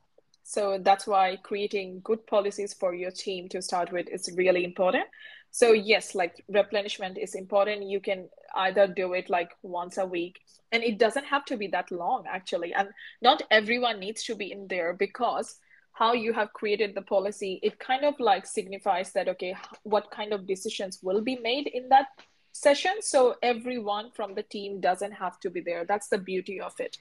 so 0.48 0.78
that's 0.80 1.06
why 1.06 1.36
creating 1.42 2.00
good 2.02 2.26
policies 2.26 2.72
for 2.72 2.94
your 2.94 3.10
team 3.10 3.50
to 3.50 3.60
start 3.60 3.92
with 3.92 4.08
is 4.08 4.30
really 4.34 4.64
important. 4.64 5.04
So 5.50 5.72
yes, 5.72 6.14
like 6.14 6.42
replenishment 6.48 7.18
is 7.18 7.34
important. 7.34 7.82
You 7.82 8.00
can 8.00 8.30
either 8.56 8.86
do 8.86 9.12
it 9.12 9.28
like 9.28 9.50
once 9.62 9.98
a 9.98 10.06
week 10.06 10.40
and 10.72 10.82
it 10.82 10.98
doesn't 10.98 11.26
have 11.26 11.44
to 11.50 11.58
be 11.58 11.66
that 11.66 11.90
long 11.90 12.24
actually. 12.26 12.72
And 12.72 12.88
not 13.20 13.42
everyone 13.50 14.00
needs 14.00 14.24
to 14.24 14.34
be 14.34 14.50
in 14.50 14.68
there 14.68 14.94
because 14.94 15.58
how 15.92 16.14
you 16.14 16.32
have 16.32 16.54
created 16.54 16.94
the 16.94 17.02
policy, 17.02 17.60
it 17.62 17.78
kind 17.78 18.06
of 18.06 18.18
like 18.18 18.46
signifies 18.46 19.12
that, 19.12 19.28
okay, 19.28 19.54
what 19.82 20.10
kind 20.10 20.32
of 20.32 20.46
decisions 20.46 21.00
will 21.02 21.20
be 21.20 21.36
made 21.36 21.66
in 21.66 21.90
that 21.90 22.06
session. 22.52 23.02
So 23.02 23.36
everyone 23.42 24.12
from 24.12 24.34
the 24.34 24.44
team 24.44 24.80
doesn't 24.80 25.12
have 25.12 25.38
to 25.40 25.50
be 25.50 25.60
there. 25.60 25.84
That's 25.84 26.08
the 26.08 26.16
beauty 26.16 26.58
of 26.58 26.72
it. 26.80 26.96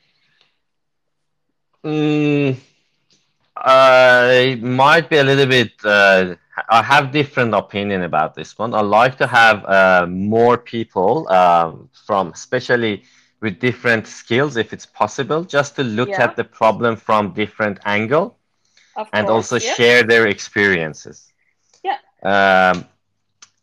Mm 1.86 2.58
I 3.68 4.58
might 4.62 5.10
be 5.10 5.18
a 5.18 5.24
little 5.24 5.46
bit. 5.46 5.74
Uh, 5.84 6.36
I 6.70 6.82
have 6.82 7.12
different 7.12 7.54
opinion 7.54 8.04
about 8.04 8.34
this 8.34 8.58
one. 8.58 8.74
I 8.74 8.80
like 8.80 9.18
to 9.18 9.28
have 9.28 9.66
uh, 9.66 10.06
more 10.08 10.58
people 10.58 11.28
um, 11.30 11.90
from, 12.06 12.32
especially 12.32 13.04
with 13.42 13.60
different 13.60 14.08
skills, 14.08 14.56
if 14.56 14.72
it's 14.72 14.86
possible, 14.86 15.44
just 15.44 15.76
to 15.76 15.84
look 15.84 16.10
yeah. 16.10 16.24
at 16.24 16.38
the 16.38 16.46
problem 16.46 16.96
from 16.96 17.34
different 17.34 17.80
angle, 17.86 18.38
of 18.96 19.10
and 19.12 19.28
course, 19.28 19.52
also 19.52 19.66
yeah. 19.66 19.74
share 19.74 20.04
their 20.04 20.28
experiences. 20.28 21.34
Yeah. 21.84 21.98
Um, 22.24 22.86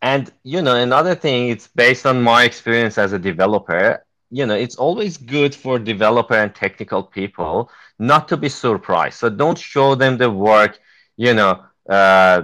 and 0.02 0.30
you 0.42 0.60
know, 0.60 0.76
another 0.76 1.14
thing, 1.14 1.48
it's 1.48 1.68
based 1.68 2.04
on 2.04 2.22
my 2.22 2.44
experience 2.44 2.98
as 2.98 3.14
a 3.14 3.18
developer 3.18 4.03
you 4.34 4.44
know 4.46 4.56
it's 4.64 4.74
always 4.86 5.16
good 5.16 5.54
for 5.54 5.78
developer 5.78 6.34
and 6.34 6.52
technical 6.54 7.02
people 7.18 7.70
not 8.00 8.26
to 8.28 8.36
be 8.36 8.48
surprised. 8.48 9.16
So 9.20 9.30
don't 9.30 9.58
show 9.72 9.94
them 9.94 10.18
the 10.18 10.30
work 10.30 10.80
you 11.16 11.34
know 11.38 11.52
uh, 11.88 12.42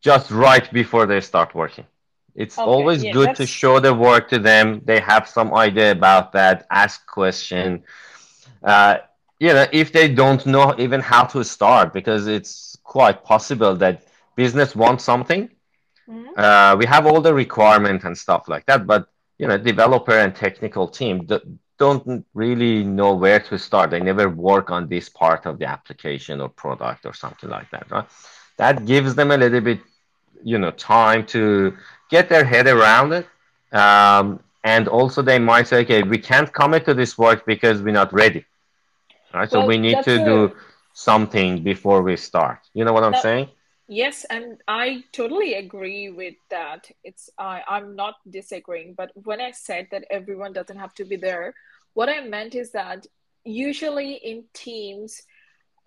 just 0.00 0.30
right 0.30 0.66
before 0.80 1.06
they 1.06 1.20
start 1.20 1.52
working. 1.62 1.86
It's 2.36 2.56
okay, 2.56 2.70
always 2.72 3.02
yeah, 3.02 3.12
good 3.12 3.30
that's... 3.30 3.38
to 3.38 3.46
show 3.46 3.80
the 3.80 3.92
work 3.92 4.28
to 4.28 4.38
them. 4.38 4.80
They 4.84 5.00
have 5.00 5.28
some 5.28 5.52
idea 5.54 5.90
about 5.90 6.32
that 6.38 6.66
ask 6.70 7.04
question. 7.06 7.82
Uh, 8.62 8.98
you 9.40 9.52
know 9.56 9.66
if 9.72 9.90
they 9.96 10.06
don't 10.22 10.42
know 10.46 10.68
even 10.78 11.00
how 11.00 11.24
to 11.34 11.42
start 11.42 11.92
because 11.92 12.28
it's 12.28 12.78
quite 12.84 13.24
possible 13.24 13.74
that 13.84 13.96
business 14.36 14.76
wants 14.76 15.02
something. 15.02 15.50
Mm-hmm. 16.06 16.32
uh, 16.36 16.76
we 16.76 16.84
have 16.84 17.06
all 17.06 17.22
the 17.22 17.32
requirement 17.32 18.04
and 18.04 18.14
stuff 18.24 18.42
like 18.46 18.66
that 18.66 18.86
but 18.86 19.08
you 19.38 19.46
know 19.46 19.58
developer 19.58 20.12
and 20.12 20.34
technical 20.34 20.88
team 20.88 21.26
don't 21.78 22.24
really 22.34 22.84
know 22.84 23.14
where 23.14 23.40
to 23.40 23.58
start. 23.58 23.90
They 23.90 24.00
never 24.00 24.28
work 24.28 24.70
on 24.70 24.88
this 24.88 25.08
part 25.08 25.44
of 25.44 25.58
the 25.58 25.66
application 25.66 26.40
or 26.40 26.48
product 26.48 27.04
or 27.04 27.12
something 27.12 27.50
like 27.50 27.68
that 27.70 27.90
right? 27.90 28.06
That 28.58 28.86
gives 28.86 29.16
them 29.16 29.32
a 29.32 29.36
little 29.36 29.60
bit 29.60 29.80
you 30.42 30.58
know 30.58 30.70
time 30.70 31.26
to 31.26 31.76
get 32.10 32.28
their 32.28 32.44
head 32.44 32.66
around 32.66 33.12
it. 33.12 33.26
Um, 33.72 34.40
and 34.62 34.88
also 34.88 35.20
they 35.20 35.38
might 35.38 35.66
say 35.66 35.80
okay 35.80 36.02
we 36.02 36.18
can't 36.18 36.52
commit 36.52 36.84
to 36.86 36.94
this 36.94 37.18
work 37.18 37.44
because 37.44 37.82
we're 37.82 37.92
not 38.02 38.12
ready. 38.12 38.44
Right? 39.32 39.50
Well, 39.50 39.62
so 39.62 39.66
we 39.66 39.78
need 39.78 40.02
to 40.04 40.24
do 40.24 40.52
something 40.92 41.64
before 41.64 42.02
we 42.02 42.16
start. 42.16 42.60
You 42.72 42.84
know 42.84 42.92
what 42.92 43.02
i'm 43.02 43.12
that, 43.12 43.22
saying 43.22 43.48
Yes, 43.86 44.24
and 44.30 44.62
I 44.66 45.04
totally 45.12 45.54
agree 45.54 46.08
with 46.08 46.34
that. 46.50 46.90
It's 47.02 47.28
I 47.38 47.62
I'm 47.68 47.94
not 47.94 48.16
disagreeing, 48.28 48.94
but 48.94 49.10
when 49.14 49.40
I 49.40 49.50
said 49.50 49.88
that 49.90 50.04
everyone 50.10 50.54
doesn't 50.54 50.78
have 50.78 50.94
to 50.94 51.04
be 51.04 51.16
there, 51.16 51.54
what 51.92 52.08
I 52.08 52.20
meant 52.20 52.54
is 52.54 52.72
that 52.72 53.06
usually 53.44 54.14
in 54.14 54.44
teams 54.54 55.22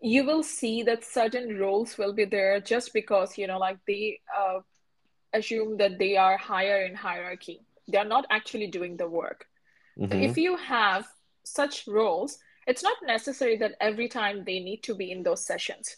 you 0.02 0.24
will 0.24 0.44
see 0.44 0.84
that 0.84 1.04
certain 1.04 1.58
roles 1.58 1.98
will 1.98 2.14
be 2.14 2.26
there 2.26 2.60
just 2.60 2.94
because 2.94 3.38
you 3.38 3.48
know 3.48 3.58
like 3.58 3.80
they 3.88 4.20
uh, 4.38 4.60
assume 5.34 5.78
that 5.78 5.98
they 5.98 6.16
are 6.16 6.38
higher 6.38 6.86
in 6.86 6.96
hierarchy 6.96 7.62
they're 7.88 8.06
not 8.06 8.26
actually 8.30 8.68
doing 8.68 8.96
the 8.96 9.08
work 9.08 9.48
mm-hmm. 10.00 10.22
if 10.22 10.38
you 10.38 10.56
have 10.56 11.08
such 11.44 11.88
roles 11.88 12.38
it's 12.68 12.84
not 12.84 12.98
necessary 13.06 13.58
that 13.58 13.74
every 13.82 14.08
time 14.08 14.44
they 14.46 14.60
need 14.60 14.84
to 14.84 14.94
be 14.94 15.12
in 15.12 15.24
those 15.24 15.44
sessions 15.44 15.98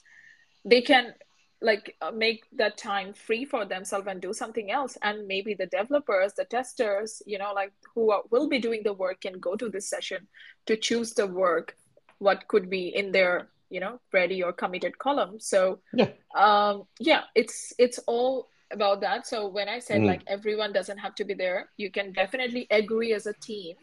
they 0.63 0.81
can 0.81 1.13
like 1.61 1.95
uh, 2.01 2.11
make 2.11 2.45
that 2.53 2.77
time 2.77 3.13
free 3.13 3.45
for 3.45 3.65
themselves 3.65 4.07
and 4.07 4.21
do 4.21 4.33
something 4.33 4.71
else. 4.71 4.97
And 5.01 5.27
maybe 5.27 5.53
the 5.53 5.65
developers 5.65 6.33
the 6.33 6.45
testers 6.45 7.21
you 7.25 7.37
know 7.37 7.51
like 7.53 7.73
who 7.93 8.11
are, 8.11 8.23
will 8.31 8.47
be 8.47 8.59
doing 8.59 8.81
the 8.83 8.93
work 8.93 9.21
can 9.21 9.39
go 9.39 9.55
to 9.55 9.69
this 9.69 9.89
session 9.89 10.27
to 10.65 10.77
choose 10.77 11.13
the 11.13 11.27
work 11.27 11.75
what 12.19 12.47
could 12.47 12.69
be 12.69 12.87
in 12.87 13.11
their 13.11 13.49
you 13.69 13.79
know 13.79 13.99
ready 14.13 14.41
or 14.43 14.53
committed 14.53 14.97
column. 14.97 15.39
So 15.39 15.79
yeah. 15.93 16.11
um 16.35 16.83
yeah 16.99 17.23
it's 17.35 17.73
it's 17.77 17.99
all 18.07 18.49
about 18.71 19.01
that. 19.01 19.27
So 19.27 19.47
when 19.47 19.67
i 19.67 19.79
said 19.79 20.01
mm. 20.01 20.07
like 20.07 20.21
everyone 20.27 20.71
doesn't 20.73 20.97
have 20.99 21.15
to 21.15 21.25
be 21.25 21.33
there 21.33 21.69
you 21.77 21.91
can 21.91 22.13
definitely 22.13 22.67
agree 22.69 23.13
as 23.13 23.25
a 23.25 23.33
team 23.33 23.75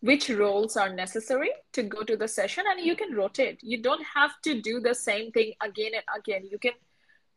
which 0.00 0.30
roles 0.30 0.76
are 0.76 0.92
necessary 0.94 1.50
to 1.72 1.82
go 1.82 2.02
to 2.02 2.16
the 2.16 2.28
session 2.28 2.64
and 2.68 2.84
you 2.84 2.94
can 2.94 3.14
rotate. 3.14 3.58
You 3.62 3.82
don't 3.82 4.04
have 4.14 4.30
to 4.44 4.60
do 4.60 4.80
the 4.80 4.94
same 4.94 5.32
thing 5.32 5.54
again 5.60 5.92
and 5.94 6.04
again. 6.16 6.48
You 6.50 6.58
can 6.58 6.72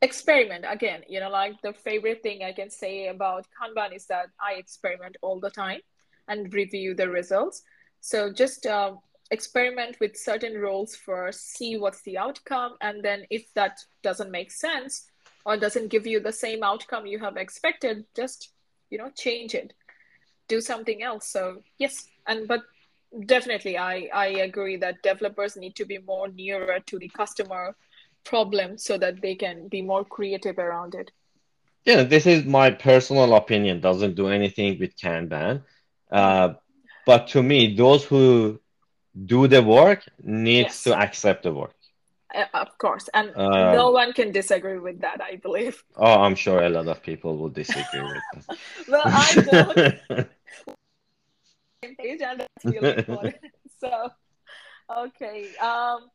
experiment 0.02 0.66
again. 0.68 1.04
You 1.08 1.20
know 1.20 1.30
like 1.30 1.62
the 1.62 1.74
favorite 1.74 2.24
thing 2.24 2.44
i 2.44 2.52
can 2.52 2.70
say 2.70 3.08
about 3.08 3.46
kanban 3.58 3.96
is 3.96 4.06
that 4.08 4.28
i 4.40 4.54
experiment 4.54 5.18
all 5.22 5.40
the 5.40 5.50
time 5.50 5.82
and 6.28 6.54
review 6.54 6.96
the 6.96 7.10
results. 7.10 7.64
So 8.00 8.32
just 8.32 8.66
uh, 8.66 8.96
experiment 9.30 9.98
with 10.00 10.18
certain 10.18 10.58
roles 10.58 10.96
first 10.96 11.54
see 11.56 11.78
what's 11.78 12.02
the 12.02 12.18
outcome 12.18 12.76
and 12.82 13.04
then 13.04 13.24
if 13.30 13.44
that 13.54 13.80
doesn't 14.02 14.32
make 14.32 14.52
sense 14.52 15.06
or 15.46 15.56
doesn't 15.56 15.88
give 15.88 16.06
you 16.06 16.20
the 16.20 16.34
same 16.34 16.64
outcome 16.64 17.06
you 17.06 17.18
have 17.20 17.38
expected 17.38 18.06
just 18.16 18.50
you 18.90 18.98
know 18.98 19.12
change 19.18 19.56
it. 19.56 19.74
Do 20.48 20.62
something 20.62 21.02
else. 21.04 21.28
So 21.28 21.62
yes 21.78 22.08
and 22.28 22.48
but 22.48 22.62
definitely 23.26 23.78
i 23.78 24.10
i 24.14 24.28
agree 24.28 24.78
that 24.78 25.04
developers 25.04 25.58
need 25.58 25.76
to 25.76 25.86
be 25.86 25.98
more 25.98 26.30
nearer 26.30 26.80
to 26.80 26.98
the 26.98 27.10
customer 27.10 27.76
problem 28.24 28.78
so 28.78 28.98
that 28.98 29.22
they 29.22 29.36
can 29.36 29.68
be 29.68 29.82
more 29.82 30.06
creative 30.06 30.58
around 30.58 30.96
it. 30.96 31.12
Yeah, 31.86 32.04
this 32.04 32.26
is 32.26 32.46
my 32.46 32.72
personal 32.72 33.34
opinion. 33.36 33.82
Doesn't 33.82 34.16
do 34.16 34.28
anything 34.28 34.80
with 34.80 34.96
Kanban, 34.96 35.64
uh, 36.12 36.54
but 37.06 37.28
to 37.30 37.42
me, 37.42 37.76
those 37.76 38.04
who 38.04 38.60
do 39.26 39.48
the 39.48 39.64
work 39.64 40.04
needs 40.22 40.68
yes. 40.68 40.84
to 40.84 40.96
accept 40.96 41.44
the 41.44 41.54
work. 41.54 41.74
Uh, 42.34 42.46
of 42.54 42.78
course, 42.78 43.10
and 43.14 43.36
um, 43.36 43.74
no 43.76 43.92
one 43.92 44.14
can 44.14 44.32
disagree 44.32 44.78
with 44.78 45.02
that. 45.02 45.20
I 45.22 45.38
believe. 45.38 45.84
Oh, 45.98 46.22
I'm 46.22 46.36
sure 46.36 46.62
a 46.62 46.70
lot 46.70 46.88
of 46.88 47.02
people 47.02 47.36
will 47.36 47.50
disagree 47.50 48.02
with 48.02 48.48
that. 48.48 48.58
well, 48.88 49.02
I 49.06 50.08
don't. 50.14 50.30
page, 51.98 52.22
and 52.22 52.40
that's 52.42 52.66
really 52.66 52.98
important. 52.98 53.36
so, 53.80 54.10
okay. 54.98 55.56
Um, 55.58 56.10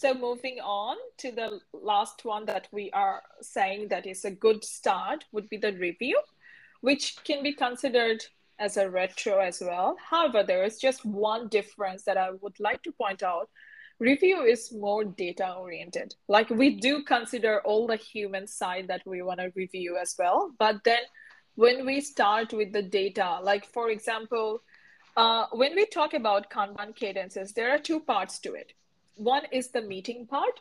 so 0.00 0.14
moving 0.14 0.60
on 0.64 0.96
to 1.18 1.30
the 1.30 1.60
last 1.74 2.24
one 2.24 2.46
that 2.46 2.68
we 2.72 2.90
are 2.92 3.22
saying 3.42 3.88
that 3.88 4.06
is 4.06 4.24
a 4.24 4.30
good 4.30 4.64
start 4.64 5.26
would 5.30 5.46
be 5.50 5.58
the 5.58 5.74
review, 5.74 6.18
which 6.80 7.16
can 7.22 7.42
be 7.42 7.52
considered 7.52 8.24
as 8.58 8.78
a 8.78 8.88
retro 8.88 9.40
as 9.40 9.60
well. 9.60 9.98
However, 10.02 10.42
there 10.42 10.64
is 10.64 10.78
just 10.78 11.04
one 11.04 11.48
difference 11.48 12.04
that 12.04 12.16
I 12.16 12.30
would 12.30 12.58
like 12.58 12.82
to 12.84 12.92
point 12.92 13.22
out. 13.22 13.50
Review 13.98 14.40
is 14.40 14.72
more 14.72 15.04
data 15.04 15.52
oriented. 15.52 16.14
Like 16.28 16.48
we 16.48 16.80
do 16.80 17.02
consider 17.02 17.60
all 17.60 17.86
the 17.86 17.96
human 17.96 18.46
side 18.46 18.88
that 18.88 19.02
we 19.04 19.20
want 19.20 19.40
to 19.40 19.52
review 19.54 19.98
as 20.00 20.16
well. 20.18 20.50
But 20.58 20.82
then 20.82 21.02
when 21.56 21.84
we 21.84 22.00
start 22.00 22.54
with 22.54 22.72
the 22.72 22.82
data, 22.82 23.38
like 23.42 23.66
for 23.66 23.90
example, 23.90 24.62
uh, 25.14 25.44
when 25.52 25.74
we 25.74 25.84
talk 25.84 26.14
about 26.14 26.48
Kanban 26.48 26.96
cadences, 26.96 27.52
there 27.52 27.70
are 27.70 27.78
two 27.78 28.00
parts 28.00 28.38
to 28.38 28.54
it. 28.54 28.72
One 29.16 29.42
is 29.52 29.68
the 29.68 29.82
meeting 29.82 30.26
part, 30.26 30.60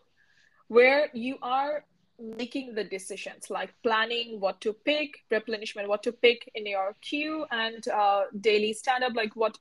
where 0.68 1.10
you 1.14 1.38
are 1.42 1.86
making 2.20 2.76
the 2.76 2.84
decisions 2.84 3.50
like 3.50 3.74
planning 3.82 4.40
what 4.42 4.60
to 4.60 4.74
pick 4.74 5.20
replenishment 5.32 5.88
what 5.88 6.04
to 6.04 6.12
pick 6.12 6.52
in 6.54 6.66
your 6.66 6.94
queue 7.00 7.46
and 7.50 7.88
uh, 7.88 8.24
daily 8.42 8.74
stand 8.74 9.06
up 9.06 9.14
like 9.16 9.34
what 9.38 9.58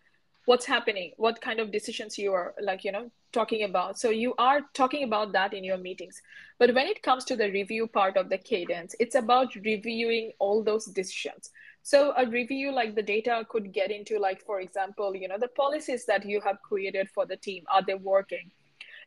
what's 0.46 0.66
happening 0.66 1.12
what 1.18 1.40
kind 1.40 1.60
of 1.60 1.70
decisions 1.70 2.18
you 2.18 2.32
are 2.32 2.54
like 2.60 2.82
you 2.82 2.90
know 2.90 3.08
talking 3.32 3.64
about. 3.64 3.98
So 3.98 4.10
you 4.10 4.34
are 4.38 4.60
talking 4.74 5.04
about 5.04 5.32
that 5.32 5.52
in 5.52 5.64
your 5.64 5.76
meetings. 5.76 6.20
But 6.58 6.74
when 6.74 6.86
it 6.86 7.02
comes 7.02 7.24
to 7.26 7.36
the 7.36 7.50
review 7.50 7.86
part 7.86 8.16
of 8.16 8.28
the 8.28 8.38
cadence 8.38 8.94
it's 8.98 9.14
about 9.14 9.54
reviewing 9.54 10.32
all 10.38 10.62
those 10.62 10.86
decisions. 10.86 11.50
So 11.82 12.12
a 12.16 12.26
review 12.26 12.72
like 12.72 12.94
the 12.94 13.02
data 13.02 13.46
could 13.48 13.72
get 13.72 13.90
into 13.90 14.18
like 14.18 14.44
for 14.44 14.60
example 14.60 15.14
you 15.14 15.28
know 15.28 15.38
the 15.38 15.48
policies 15.48 16.04
that 16.06 16.24
you 16.24 16.40
have 16.40 16.60
created 16.62 17.08
for 17.10 17.26
the 17.26 17.36
team. 17.36 17.64
Are 17.72 17.82
they 17.84 17.94
working 17.94 18.50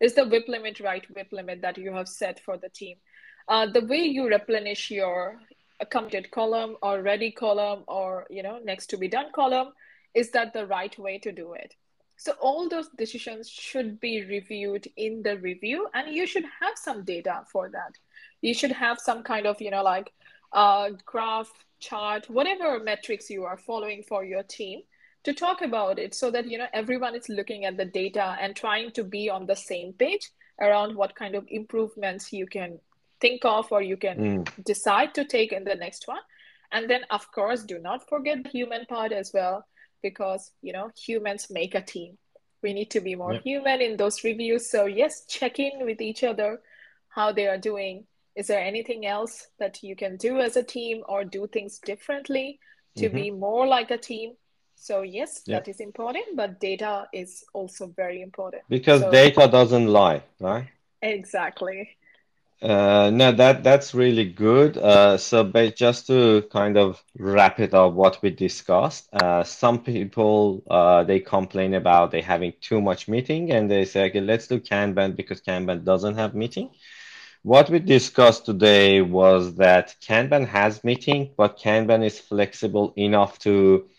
is 0.01 0.15
the 0.15 0.25
WIP 0.25 0.47
limit 0.49 0.79
right 0.79 1.05
WIP 1.15 1.31
limit 1.31 1.61
that 1.61 1.77
you 1.77 1.93
have 1.93 2.09
set 2.09 2.39
for 2.39 2.57
the 2.57 2.69
team. 2.69 2.97
Uh, 3.47 3.67
the 3.67 3.85
way 3.85 3.99
you 3.99 4.27
replenish 4.27 4.91
your 4.91 5.39
committed 5.89 6.29
column 6.31 6.75
or 6.81 7.01
ready 7.01 7.31
column 7.31 7.83
or 7.87 8.27
you 8.29 8.43
know 8.43 8.59
next 8.63 8.87
to 8.87 8.97
be 8.97 9.07
done 9.07 9.27
column 9.33 9.71
is 10.13 10.31
that 10.31 10.53
the 10.53 10.65
right 10.65 10.97
way 10.99 11.17
to 11.19 11.31
do 11.31 11.53
it. 11.53 11.75
So 12.17 12.33
all 12.39 12.69
those 12.69 12.89
decisions 12.97 13.49
should 13.49 13.99
be 13.99 14.23
reviewed 14.25 14.87
in 14.97 15.23
the 15.23 15.37
review 15.37 15.87
and 15.93 16.13
you 16.13 16.27
should 16.27 16.45
have 16.59 16.73
some 16.75 17.03
data 17.03 17.43
for 17.51 17.69
that. 17.69 17.97
You 18.41 18.53
should 18.53 18.71
have 18.71 18.99
some 18.99 19.23
kind 19.23 19.45
of 19.45 19.61
you 19.61 19.71
know 19.71 19.83
like 19.83 20.11
uh, 20.51 20.89
graph 21.05 21.51
chart 21.79 22.29
whatever 22.29 22.79
metrics 22.79 23.29
you 23.29 23.43
are 23.43 23.57
following 23.57 24.03
for 24.03 24.23
your 24.23 24.43
team 24.43 24.81
to 25.23 25.33
talk 25.33 25.61
about 25.61 25.99
it 25.99 26.15
so 26.15 26.31
that 26.31 26.49
you 26.49 26.57
know 26.57 26.67
everyone 26.73 27.15
is 27.15 27.29
looking 27.29 27.65
at 27.65 27.77
the 27.77 27.85
data 27.85 28.35
and 28.41 28.55
trying 28.55 28.91
to 28.91 29.03
be 29.03 29.29
on 29.29 29.45
the 29.45 29.55
same 29.55 29.93
page 29.93 30.31
around 30.59 30.95
what 30.95 31.15
kind 31.15 31.35
of 31.35 31.45
improvements 31.49 32.31
you 32.33 32.45
can 32.45 32.79
think 33.19 33.45
of 33.45 33.71
or 33.71 33.81
you 33.81 33.97
can 33.97 34.17
mm. 34.17 34.63
decide 34.65 35.13
to 35.13 35.25
take 35.25 35.51
in 35.51 35.63
the 35.63 35.75
next 35.75 36.07
one 36.07 36.21
and 36.71 36.89
then 36.89 37.01
of 37.09 37.31
course 37.31 37.63
do 37.63 37.77
not 37.79 38.07
forget 38.09 38.43
the 38.43 38.49
human 38.49 38.85
part 38.85 39.11
as 39.11 39.31
well 39.33 39.65
because 40.01 40.51
you 40.61 40.73
know 40.73 40.89
humans 40.97 41.47
make 41.49 41.75
a 41.75 41.81
team 41.81 42.17
we 42.63 42.73
need 42.73 42.89
to 42.89 43.01
be 43.01 43.15
more 43.15 43.33
yeah. 43.33 43.41
human 43.43 43.81
in 43.81 43.97
those 43.97 44.23
reviews 44.23 44.69
so 44.69 44.85
yes 44.85 45.25
check 45.27 45.59
in 45.59 45.85
with 45.85 46.01
each 46.01 46.23
other 46.23 46.59
how 47.09 47.31
they 47.31 47.47
are 47.47 47.57
doing 47.57 48.05
is 48.35 48.47
there 48.47 48.61
anything 48.61 49.05
else 49.05 49.47
that 49.59 49.83
you 49.83 49.95
can 49.95 50.15
do 50.17 50.39
as 50.39 50.55
a 50.55 50.63
team 50.63 51.03
or 51.07 51.23
do 51.23 51.47
things 51.47 51.79
differently 51.79 52.59
to 52.95 53.05
mm-hmm. 53.05 53.15
be 53.15 53.31
more 53.31 53.67
like 53.67 53.91
a 53.91 53.97
team 53.97 54.33
so 54.81 55.01
yes 55.01 55.43
yeah. 55.45 55.57
that 55.57 55.67
is 55.67 55.79
important 55.79 56.25
but 56.35 56.59
data 56.59 57.07
is 57.13 57.43
also 57.53 57.87
very 57.95 58.21
important 58.21 58.63
because 58.69 59.01
so, 59.01 59.11
data 59.11 59.47
doesn't 59.47 59.87
lie 59.87 60.21
right 60.39 60.67
exactly 61.01 61.97
uh, 62.61 63.09
no, 63.11 63.31
that 63.31 63.63
that's 63.63 63.95
really 63.95 64.25
good. 64.25 64.77
Uh, 64.77 65.17
so, 65.17 65.43
but 65.43 65.75
just 65.75 66.05
to 66.05 66.43
kind 66.51 66.77
of 66.77 67.03
wrap 67.17 67.59
it 67.59 67.73
up, 67.73 67.93
what 67.93 68.21
we 68.21 68.29
discussed, 68.29 69.09
uh, 69.13 69.43
some 69.43 69.79
people 69.79 70.61
uh, 70.69 71.03
they 71.03 71.19
complain 71.19 71.73
about 71.73 72.11
they 72.11 72.21
having 72.21 72.53
too 72.61 72.79
much 72.79 73.07
meeting, 73.07 73.51
and 73.51 73.71
they 73.71 73.83
say, 73.83 74.05
okay, 74.09 74.21
let's 74.21 74.45
do 74.45 74.59
Kanban 74.59 75.15
because 75.15 75.41
Kanban 75.41 75.83
doesn't 75.83 76.15
have 76.17 76.35
meeting. 76.35 76.69
What 77.43 77.71
we 77.71 77.79
discussed 77.79 78.45
today 78.45 79.01
was 79.01 79.55
that 79.55 79.95
Kanban 79.99 80.47
has 80.47 80.83
meeting, 80.83 81.31
but 81.35 81.57
Kanban 81.57 82.05
is 82.05 82.19
flexible 82.19 82.93
enough 82.95 83.39
to, 83.39 83.89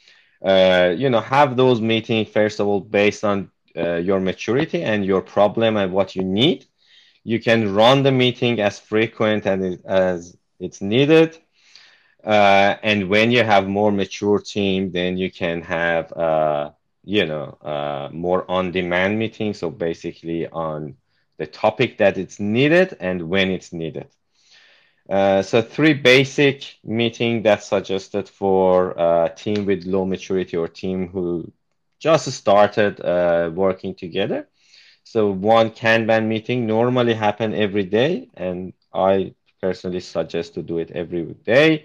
uh, 0.45 0.95
you 0.97 1.09
know, 1.11 1.21
have 1.21 1.57
those 1.57 1.81
meetings 1.81 2.29
first 2.29 2.61
of 2.61 2.67
all 2.67 2.81
based 2.81 3.25
on 3.25 3.51
uh, 3.77 3.97
your 3.97 4.21
maturity 4.21 4.83
and 4.83 5.05
your 5.05 5.23
problem 5.23 5.77
and 5.77 5.93
what 5.93 6.15
you 6.17 6.23
need 6.25 6.67
you 7.25 7.41
can 7.41 7.75
run 7.75 8.03
the 8.03 8.13
meeting 8.13 8.61
as 8.61 8.79
frequent 8.79 9.47
and 9.47 9.79
as 9.85 10.37
it's 10.59 10.81
needed. 10.81 11.39
Uh, 12.25 12.77
and 12.83 13.09
when 13.09 13.31
you 13.31 13.43
have 13.43 13.67
more 13.69 13.91
mature 13.93 14.39
team, 14.39 14.91
then 14.93 15.17
you 15.17 15.31
can 15.31 15.63
have, 15.63 16.13
uh, 16.13 16.71
you 17.05 17.27
know, 17.27 17.57
uh, 17.63 18.09
more 18.13 18.49
on-demand 18.51 19.19
meetings. 19.19 19.59
So 19.59 19.71
basically 19.71 20.47
on 20.49 20.97
the 21.39 21.47
topic 21.47 21.99
that 21.99 22.19
it's 22.19 22.39
needed 22.41 22.97
and 23.01 23.29
when 23.29 23.51
it's 23.51 23.73
needed. 23.73 24.09
Uh, 25.09 25.43
so 25.43 25.61
three 25.61 25.95
basic 25.95 26.77
meeting 26.85 27.43
that's 27.43 27.67
suggested 27.67 28.29
for 28.29 28.93
a 28.93 29.33
team 29.35 29.67
with 29.67 29.85
low 29.85 30.05
maturity 30.05 30.57
or 30.57 30.69
team 30.69 31.09
who 31.09 31.51
just 31.99 32.31
started 32.33 33.01
uh, 33.01 33.51
working 33.55 33.95
together. 33.95 34.49
So 35.05 35.31
one 35.31 35.71
Kanban 35.71 36.27
meeting 36.27 36.67
normally 36.67 37.15
happen 37.15 37.55
every 37.55 37.85
day, 37.85 38.29
and 38.35 38.73
I 38.95 39.35
personally 39.61 40.01
suggest 40.01 40.55
to 40.55 40.63
do 40.63 40.79
it 40.79 40.91
every 40.93 41.25
day 41.45 41.85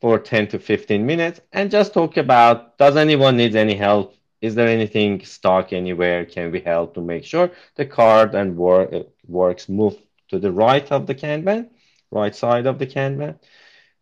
for 0.00 0.18
10 0.18 0.48
to 0.48 0.58
15 0.58 1.06
minutes 1.06 1.40
and 1.52 1.70
just 1.70 1.94
talk 1.94 2.16
about 2.16 2.76
does 2.78 2.96
anyone 2.96 3.36
need 3.36 3.56
any 3.56 3.74
help? 3.74 4.14
Is 4.40 4.54
there 4.54 4.68
anything 4.68 5.24
stuck 5.24 5.72
anywhere? 5.72 6.26
Can 6.26 6.50
we 6.50 6.60
help 6.60 6.94
to 6.94 7.00
make 7.00 7.24
sure 7.24 7.50
the 7.76 7.86
card 7.86 8.34
and 8.34 8.56
work, 8.56 8.92
works 9.26 9.68
move 9.68 9.96
to 10.28 10.38
the 10.38 10.52
right 10.52 10.90
of 10.92 11.06
the 11.06 11.14
Kanban, 11.14 11.70
right 12.14 12.34
side 12.34 12.66
of 12.66 12.78
the 12.78 12.86
Kanban? 12.86 13.38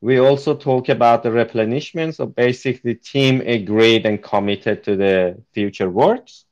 We 0.01 0.19
also 0.19 0.55
talk 0.55 0.89
about 0.89 1.23
the 1.23 1.31
replenishment. 1.31 2.17
So 2.17 2.27
basically, 2.27 2.95
team 2.97 3.41
agreed 3.41 4.05
and 4.07 4.23
committed 4.23 4.85
to 4.85 4.97
the 4.97 5.43
future 5.53 5.91
works. 5.91 6.45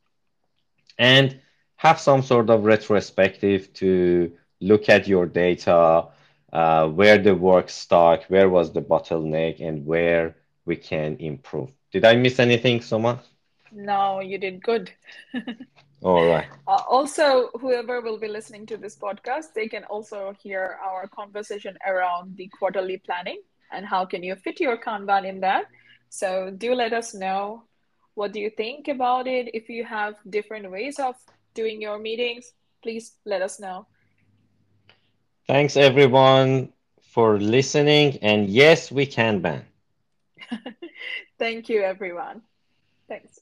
And 0.99 1.41
have 1.77 1.99
some 1.99 2.23
sort 2.23 2.51
of 2.51 2.65
retrospective 2.65 3.73
to 3.73 4.33
look 4.61 4.89
at 4.89 5.09
your 5.09 5.27
data, 5.27 6.07
uh, 6.53 6.89
where 6.89 7.19
the 7.19 7.35
work 7.35 7.71
stuck, 7.71 8.25
where 8.25 8.49
was 8.51 8.73
the 8.73 8.83
bottleneck, 8.83 9.61
and 9.61 9.87
where 9.87 10.37
we 10.67 10.77
can 10.77 11.17
improve. 11.19 11.71
Did 11.91 12.05
I 12.05 12.17
miss 12.17 12.39
anything, 12.39 12.83
Soma? 12.83 13.23
No, 13.73 14.21
you 14.21 14.39
did 14.39 14.63
good. 14.63 14.93
All 16.03 16.25
right. 16.27 16.49
Uh, 16.67 16.83
also, 16.89 17.51
whoever 17.61 18.01
will 18.01 18.19
be 18.19 18.29
listening 18.29 18.67
to 18.67 18.77
this 18.77 18.97
podcast, 18.97 19.53
they 19.55 19.69
can 19.69 19.85
also 19.85 20.35
hear 20.43 20.79
our 20.85 21.07
conversation 21.09 21.77
around 21.87 22.37
the 22.37 22.49
quarterly 22.59 22.99
planning 22.99 23.41
and 23.73 23.87
how 23.87 24.05
can 24.05 24.23
you 24.23 24.35
fit 24.37 24.61
your 24.61 24.77
Kanban 24.79 25.27
in 25.29 25.41
that. 25.41 25.67
So 26.09 26.51
do 26.57 26.75
let 26.75 26.93
us 26.93 27.15
know 27.15 27.65
what 28.15 28.33
do 28.33 28.41
you 28.41 28.51
think 28.51 28.89
about 28.89 29.27
it. 29.27 29.51
If 29.55 29.69
you 29.69 29.85
have 29.85 30.15
different 30.29 30.71
ways 30.71 30.99
of 30.99 31.17
doing 31.55 31.81
your 31.81 31.99
meetings, 31.99 32.53
please 32.83 33.17
let 33.25 33.43
us 33.43 33.59
know. 33.61 33.87
Thanks 35.47 35.77
everyone 35.77 36.73
for 37.01 37.39
listening. 37.39 38.19
And 38.23 38.49
yes, 38.49 38.91
we 38.91 39.07
Kanban. 39.07 39.65
Thank 41.39 41.69
you, 41.69 41.83
everyone. 41.83 42.43
Thanks. 43.09 43.41